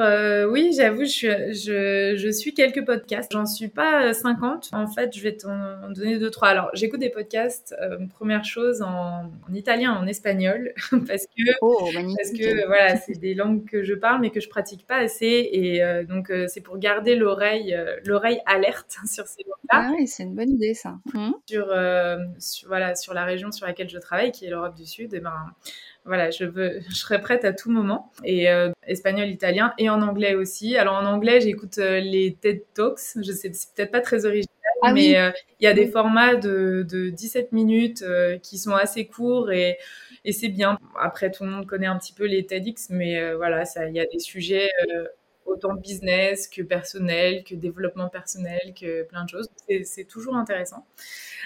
oui, 0.50 0.74
j'avoue, 0.76 1.06
je, 1.06 2.16
je, 2.18 2.32
suis 2.32 2.54
quelques 2.54 2.86
podcasts. 2.86 3.32
J'en 3.32 3.46
suis 3.46 3.68
pas 3.68 4.14
50. 4.14 4.70
En 4.72 4.88
fait, 4.88 5.16
je 5.16 5.22
vais 5.22 5.36
t'en 5.36 5.90
donner 5.90 6.18
deux 6.18 6.32
trois. 6.32 6.48
Alors, 6.58 6.72
j'écoute 6.74 7.00
des 7.00 7.12
podcasts, 7.12 7.76
euh, 7.80 8.00
première 8.16 8.44
chose, 8.44 8.82
en, 8.82 9.30
italien, 9.54 9.94
en 9.94 10.08
espagnol, 10.08 10.74
parce 11.08 11.28
que, 11.28 11.44
oh, 11.62 11.88
parce 11.94 12.32
que 12.32 12.66
voilà, 12.66 12.98
c'est 12.98 13.14
des 13.14 13.36
langues 13.36 13.64
que 13.70 13.84
je 13.84 13.94
parle, 13.94 14.22
mais 14.22 14.32
que 14.32 14.40
je 14.40 14.50
pratique 14.50 14.88
pas 14.88 14.96
assez. 14.96 15.50
Et 15.52 15.84
euh, 15.84 16.04
donc, 16.04 16.32
euh, 16.32 16.48
c'est 16.48 16.62
pour 16.62 16.80
garder 16.80 17.16
l'oreille 17.16 17.78
l'oreille 18.06 18.40
alerte 18.48 18.98
sur 19.06 19.28
ces 19.28 19.44
langues-là. 19.44 19.70
Ah 19.70 19.92
oui, 19.96 20.08
c'est 20.08 20.24
une 20.24 20.34
bonne 20.34 20.50
idée, 20.50 20.74
ça. 20.74 20.96
Mmh. 21.14 21.32
Sur, 21.46 21.68
voilà, 22.66 22.96
sur 22.96 23.14
la 23.14 23.24
région 23.24 23.52
sur 23.52 23.68
laquelle 23.68 23.90
je 23.90 24.00
travaille, 24.00 24.32
qui 24.32 24.46
est 24.48 24.50
l'Europe 24.50 24.76
du 24.76 24.88
Sud, 24.88 25.14
et 25.14 25.20
ben 25.20 25.54
voilà, 26.06 26.32
je 26.32 26.46
veux, 26.46 26.80
je 26.90 26.96
serai 26.96 27.22
prête 27.22 27.46
à 27.46 27.54
tout 27.54 27.70
moment. 27.70 28.12
Et 28.24 28.48
espagnol, 28.88 29.30
italien 29.30 29.76
et 29.78 29.92
en 29.92 30.02
anglais 30.02 30.34
aussi. 30.34 30.76
Alors 30.76 30.96
en 30.96 31.06
anglais, 31.06 31.40
j'écoute 31.40 31.78
les 31.78 32.36
TED 32.42 32.64
Talks. 32.74 32.98
Je 33.18 33.32
sais, 33.32 33.52
c'est 33.54 33.76
peut-être 33.76 33.92
pas 33.92 34.02
très 34.02 34.26
original, 34.26 34.57
ah 34.90 34.94
mais 34.94 35.18
euh, 35.18 35.32
il 35.60 35.64
y 35.66 35.68
a 35.68 35.74
des 35.74 35.88
formats 35.88 36.36
de, 36.36 36.86
de 36.90 37.10
17 37.10 37.52
minutes 37.52 38.02
euh, 38.04 38.38
qui 38.40 38.58
sont 38.58 38.74
assez 38.74 39.06
courts 39.08 39.52
et, 39.52 39.78
et 40.26 40.32
c'est 40.32 40.50
bien. 40.50 40.78
Après, 41.00 41.32
tout 41.32 41.44
le 41.44 41.50
monde 41.50 41.66
connaît 41.66 41.88
un 41.88 41.98
petit 41.98 42.14
peu 42.14 42.26
les 42.26 42.46
TEDx, 42.46 42.90
mais 42.90 43.20
euh, 43.20 43.36
voilà, 43.38 43.64
il 43.88 43.96
y 43.96 44.00
a 44.00 44.06
des 44.06 44.20
sujets 44.20 44.70
autant 45.48 45.74
business 45.74 46.48
que 46.48 46.62
personnel, 46.62 47.44
que 47.44 47.56
développement 47.56 48.10
personnel, 48.10 48.74
que 48.80 49.04
plein 49.04 49.24
de 49.24 49.30
choses. 49.30 49.48
C'est 49.84 50.08
toujours 50.08 50.36
intéressant. 50.36 50.86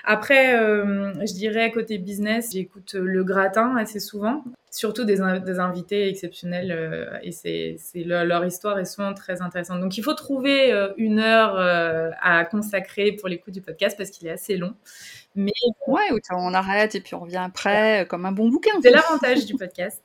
Après, 0.04 0.54
je 0.54 1.34
dirais 1.34 1.72
côté 1.72 1.98
business, 1.98 2.52
j'écoute 2.54 2.94
le 2.94 3.24
gratin 3.24 3.78
assez 3.78 4.00
souvent 4.00 4.44
surtout 4.72 5.04
des, 5.04 5.18
des 5.46 5.60
invités 5.60 6.08
exceptionnels 6.08 6.72
euh, 6.72 7.20
et 7.22 7.32
c'est 7.32 7.78
leur 7.96 8.46
histoire 8.46 8.80
est 8.80 8.86
souvent 8.86 9.14
très 9.14 9.42
intéressante. 9.42 9.82
Donc 9.82 9.98
il 9.98 10.04
faut 10.04 10.14
trouver 10.14 10.72
euh, 10.72 10.94
une 10.98 11.20
heure 11.20 11.56
euh, 11.58 12.10
à 12.22 12.46
consacrer 12.46 13.12
pour 13.12 13.28
l'écoute 13.28 13.54
du 13.54 13.62
podcast 13.62 13.98
parce 13.98 14.10
qu'il 14.10 14.28
est 14.28 14.32
assez 14.32 14.58
long. 14.58 14.74
Mais 15.36 15.52
ouais, 15.88 16.02
on 16.32 16.54
arrête 16.54 16.96
et 16.96 17.02
puis 17.02 17.16
on 17.16 17.20
revient 17.20 17.44
après 17.46 18.06
comme 18.10 18.26
un 18.26 18.32
bon 18.32 18.50
bouquin. 18.50 18.72
C'est 18.82 18.92
l'avantage 18.92 19.46
du 19.46 19.56
podcast. 19.58 20.02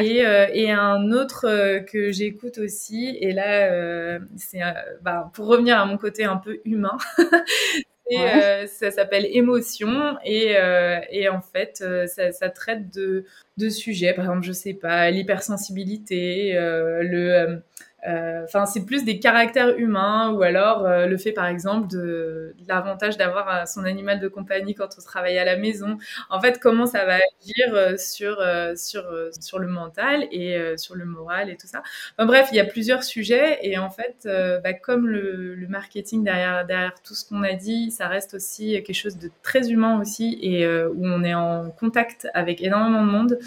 Et, 0.00 0.22
et, 0.54 0.70
un 0.70 1.12
autre 1.12 1.80
que 1.84 2.10
j'écoute 2.10 2.58
aussi, 2.58 3.16
et 3.20 3.32
là, 3.32 4.18
c'est 4.36 4.60
bah, 5.02 5.30
pour 5.34 5.46
revenir 5.46 5.78
à 5.78 5.84
mon 5.84 5.98
côté 5.98 6.24
un 6.24 6.36
peu 6.36 6.60
humain, 6.64 6.96
ça 8.66 8.90
s'appelle 8.90 9.26
Émotion 9.30 10.16
et, 10.24 11.28
en 11.28 11.40
fait, 11.40 11.84
ça, 12.06 12.50
traite 12.50 12.94
de, 12.94 13.26
de 13.58 13.68
sujets, 13.68 14.14
par 14.14 14.24
exemple, 14.24 14.46
je 14.46 14.52
sais 14.52 14.74
pas, 14.74 15.10
l'hypersensibilité, 15.10 16.54
le 16.54 17.60
euh, 18.06 18.44
enfin, 18.44 18.66
c'est 18.66 18.84
plus 18.84 19.04
des 19.04 19.18
caractères 19.18 19.76
humains 19.76 20.30
ou 20.30 20.42
alors 20.42 20.86
euh, 20.86 21.06
le 21.06 21.16
fait, 21.16 21.32
par 21.32 21.46
exemple, 21.46 21.88
de, 21.88 22.54
l'avantage 22.68 23.16
d'avoir 23.16 23.48
euh, 23.48 23.64
son 23.66 23.84
animal 23.84 24.20
de 24.20 24.28
compagnie 24.28 24.74
quand 24.74 24.88
on 24.98 25.02
travaille 25.02 25.38
à 25.38 25.44
la 25.44 25.56
maison. 25.56 25.98
En 26.30 26.40
fait, 26.40 26.60
comment 26.60 26.86
ça 26.86 27.04
va 27.04 27.14
agir 27.14 27.98
sur 27.98 28.42
sur 28.76 29.04
sur 29.40 29.58
le 29.58 29.66
mental 29.66 30.26
et 30.30 30.76
sur 30.76 30.94
le 30.94 31.04
moral 31.04 31.50
et 31.50 31.56
tout 31.56 31.66
ça. 31.66 31.82
Enfin, 32.16 32.26
bref, 32.26 32.48
il 32.52 32.56
y 32.56 32.60
a 32.60 32.64
plusieurs 32.64 33.02
sujets 33.04 33.58
et 33.62 33.78
en 33.78 33.90
fait, 33.90 34.28
bah, 34.62 34.72
comme 34.72 35.06
le, 35.08 35.54
le, 35.54 35.68
marketing 35.68 36.24
derrière 36.24 36.66
derrière 36.66 36.94
tout 37.02 37.14
ce 37.14 37.28
qu'on 37.28 37.42
a 37.42 37.52
dit, 37.54 37.90
ça 37.90 38.08
reste 38.08 38.34
aussi 38.34 38.72
quelque 38.82 38.94
chose 38.94 39.18
de 39.18 39.30
très 39.42 39.70
humain 39.70 40.00
aussi 40.00 40.38
et 40.42 40.66
où 40.68 41.06
on 41.06 41.24
est 41.24 41.34
en 41.34 41.70
contact 41.70 42.28
avec 42.34 42.62
énormément 42.62 43.02
de 43.02 43.10
monde. 43.10 43.38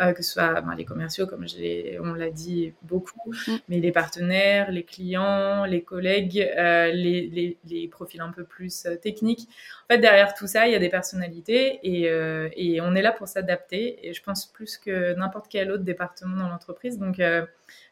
Euh, 0.00 0.12
que 0.12 0.22
ce 0.22 0.34
soit 0.34 0.60
ben, 0.60 0.76
les 0.76 0.84
commerciaux, 0.84 1.26
comme 1.26 1.44
on 2.00 2.14
l'a 2.14 2.30
dit 2.30 2.72
beaucoup, 2.82 3.32
mm. 3.48 3.56
mais 3.68 3.80
les 3.80 3.90
partenaires, 3.90 4.70
les 4.70 4.84
clients, 4.84 5.64
les 5.64 5.82
collègues, 5.82 6.40
euh, 6.56 6.92
les, 6.92 7.58
les, 7.64 7.88
profils 7.88 8.20
un 8.20 8.30
peu 8.30 8.44
plus 8.44 8.86
euh, 8.86 8.94
techniques. 8.94 9.48
En 9.84 9.94
fait, 9.94 9.98
derrière 9.98 10.34
tout 10.34 10.46
ça, 10.46 10.68
il 10.68 10.72
y 10.72 10.76
a 10.76 10.78
des 10.78 10.88
personnalités 10.88 11.80
et, 11.82 12.02
et 12.56 12.80
on 12.80 12.94
est 12.94 13.02
là 13.02 13.10
pour 13.10 13.26
s'adapter. 13.26 14.06
Et 14.06 14.12
je 14.12 14.22
pense 14.22 14.46
plus 14.46 14.76
que 14.76 15.14
n'importe 15.14 15.46
quel 15.48 15.72
autre 15.72 15.82
département 15.82 16.36
dans 16.36 16.48
l'entreprise. 16.48 16.98
Donc, 16.98 17.20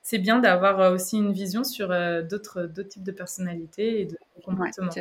c'est 0.02 0.18
bien 0.18 0.38
d'avoir 0.38 0.92
aussi 0.92 1.16
une 1.16 1.32
vision 1.32 1.64
sur 1.64 1.88
d'autres 1.88 2.70
types 2.88 3.02
de 3.02 3.12
personnalités 3.12 4.02
et 4.02 4.04
de 4.04 4.18
comportements. 4.44 4.92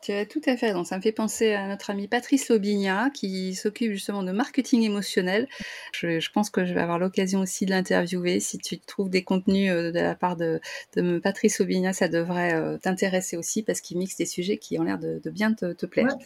Tu 0.00 0.12
as 0.12 0.26
tout 0.26 0.40
à 0.46 0.56
fait 0.56 0.68
raison. 0.68 0.84
Ça 0.84 0.96
me 0.96 1.02
fait 1.02 1.10
penser 1.10 1.54
à 1.54 1.66
notre 1.66 1.90
ami 1.90 2.06
Patrice 2.06 2.48
Lobigna 2.48 3.10
qui 3.10 3.56
s'occupe 3.56 3.90
justement 3.90 4.22
de 4.22 4.30
marketing 4.30 4.82
émotionnel. 4.82 5.48
Je, 5.92 6.30
pense 6.30 6.50
que 6.50 6.64
je 6.64 6.72
vais 6.72 6.80
avoir 6.80 7.00
l'occasion 7.00 7.40
aussi 7.40 7.66
de 7.66 7.70
l'interviewer. 7.70 8.38
Si 8.38 8.58
tu 8.58 8.78
trouves 8.78 9.10
des 9.10 9.24
contenus 9.24 9.72
euh, 9.72 9.90
de 9.90 9.98
la 9.98 10.14
part 10.14 10.36
de, 10.36 10.60
Patrice 11.22 11.58
Lobigna, 11.58 11.92
ça 11.92 12.06
devrait 12.06 12.54
euh, 12.54 12.78
t'intéresser 12.78 13.36
aussi 13.36 13.64
parce 13.64 13.80
qu'il 13.80 13.98
mixe 13.98 14.16
des 14.16 14.26
sujets 14.26 14.56
qui 14.56 14.78
ont 14.78 14.84
l'air 14.84 14.98
de, 14.98 15.20
bien 15.30 15.52
te, 15.52 15.86
plaire. 15.86 16.16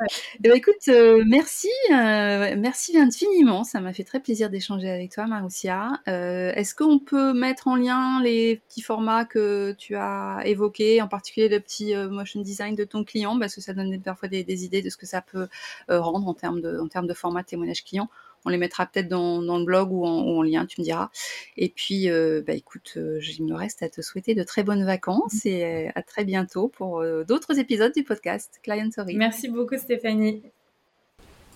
Eh 0.00 0.38
ben, 0.40 0.54
écoute, 0.54 0.88
euh, 0.88 1.22
merci, 1.26 1.68
merci 1.90 2.96
infiniment. 2.96 3.64
Ça 3.64 3.80
m'a 3.80 3.92
fait 3.92 4.04
très 4.04 4.20
plaisir 4.20 4.48
d'échanger 4.48 4.88
avec 4.88 5.12
toi, 5.12 5.26
Maroussia. 5.26 6.00
Est-ce 6.06 6.74
qu'on 6.74 6.98
peut 6.98 7.34
mettre 7.34 7.68
en 7.68 7.76
lien 7.76 8.22
les 8.22 8.56
petits 8.56 8.80
formats 8.80 9.26
que 9.26 9.72
tu 9.78 9.94
as 9.94 10.40
évoqués, 10.46 11.02
en 11.02 11.08
particulier 11.08 11.48
le 11.50 11.60
petit 11.60 11.94
motion 11.94 12.40
design 12.40 12.74
de 12.74 12.84
ton 12.84 13.04
client, 13.10 13.38
parce 13.38 13.54
que 13.54 13.60
ça 13.60 13.72
donne 13.72 14.00
parfois 14.00 14.28
des, 14.28 14.64
idées 14.64 14.82
de 14.82 14.90
ce 14.90 14.96
que 14.96 15.06
ça 15.06 15.20
peut 15.20 15.48
euh, 15.90 16.00
rendre 16.00 16.28
en 16.28 16.34
termes 16.34 16.60
de, 16.60 16.78
en 16.78 16.88
termes 16.88 17.06
de 17.06 17.14
format 17.14 17.42
témoignage 17.42 17.84
client. 17.84 18.08
On 18.44 18.48
les 18.48 18.56
mettra 18.56 18.86
peut-être 18.86 19.08
dans, 19.08 19.40
le 19.40 19.64
blog 19.64 19.92
ou 19.92 20.06
en, 20.06 20.42
lien, 20.42 20.64
tu 20.64 20.80
me 20.80 20.84
diras. 20.84 21.10
Et 21.58 21.68
puis, 21.68 22.08
euh, 22.08 22.42
bah, 22.46 22.54
écoute, 22.54 22.94
euh, 22.96 23.20
il 23.38 23.44
me 23.44 23.54
reste 23.54 23.82
à 23.82 23.90
te 23.90 24.00
souhaiter 24.00 24.34
de 24.34 24.42
très 24.42 24.62
bonnes 24.62 24.84
vacances 24.84 25.44
et 25.44 25.90
à 25.94 26.02
très 26.02 26.24
bientôt 26.24 26.68
pour 26.68 27.04
d'autres 27.26 27.58
épisodes 27.58 27.92
du 27.94 28.02
podcast 28.02 28.60
Client 28.62 28.90
Story. 28.90 29.16
Merci 29.16 29.48
beaucoup 29.48 29.76
Stéphanie. 29.76 30.42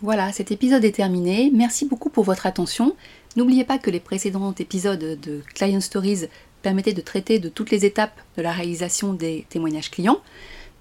Voilà, 0.02 0.32
cet 0.32 0.50
épisode 0.50 0.84
est 0.84 0.96
terminé. 0.96 1.50
Merci 1.54 1.86
beaucoup 1.86 2.10
pour 2.10 2.24
votre 2.24 2.46
attention. 2.46 2.94
N'oubliez 3.36 3.64
pas 3.64 3.78
que 3.78 3.90
les 3.90 4.00
précédents 4.00 4.54
épisodes 4.58 5.18
de 5.18 5.40
Client 5.54 5.80
Stories 5.80 6.26
permettaient 6.64 6.94
de 6.94 7.00
traiter 7.00 7.38
de 7.38 7.48
toutes 7.48 7.70
les 7.70 7.84
étapes 7.84 8.20
de 8.36 8.42
la 8.42 8.50
réalisation 8.50 9.12
des 9.12 9.46
témoignages 9.48 9.90
clients. 9.90 10.20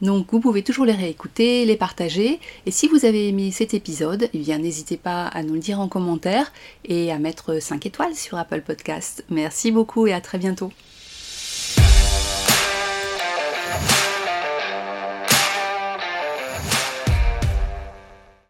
Donc 0.04 0.28
vous 0.32 0.42
pouvez 0.42 0.64
toujours 0.64 0.86
les 0.86 0.94
réécouter, 0.94 1.66
les 1.66 1.78
partager. 1.78 2.42
Et 2.66 2.72
si 2.72 2.90
vous 2.90 3.06
avez 3.06 3.30
aimé 3.30 3.52
cet 3.52 3.74
épisode, 3.74 4.30
eh 4.34 4.38
bien 4.38 4.58
n'hésitez 4.58 4.98
pas 4.98 5.28
à 5.28 5.44
nous 5.44 5.54
le 5.54 5.60
dire 5.62 5.80
en 5.80 5.88
commentaire 5.88 6.52
et 6.84 7.10
à 7.10 7.20
mettre 7.20 7.62
5 7.62 7.86
étoiles 7.86 8.14
sur 8.14 8.38
Apple 8.38 8.62
Podcast. 8.62 9.24
Merci 9.30 9.72
beaucoup 9.72 10.06
et 10.06 10.14
à 10.14 10.20
très 10.20 10.38
bientôt. 10.38 10.72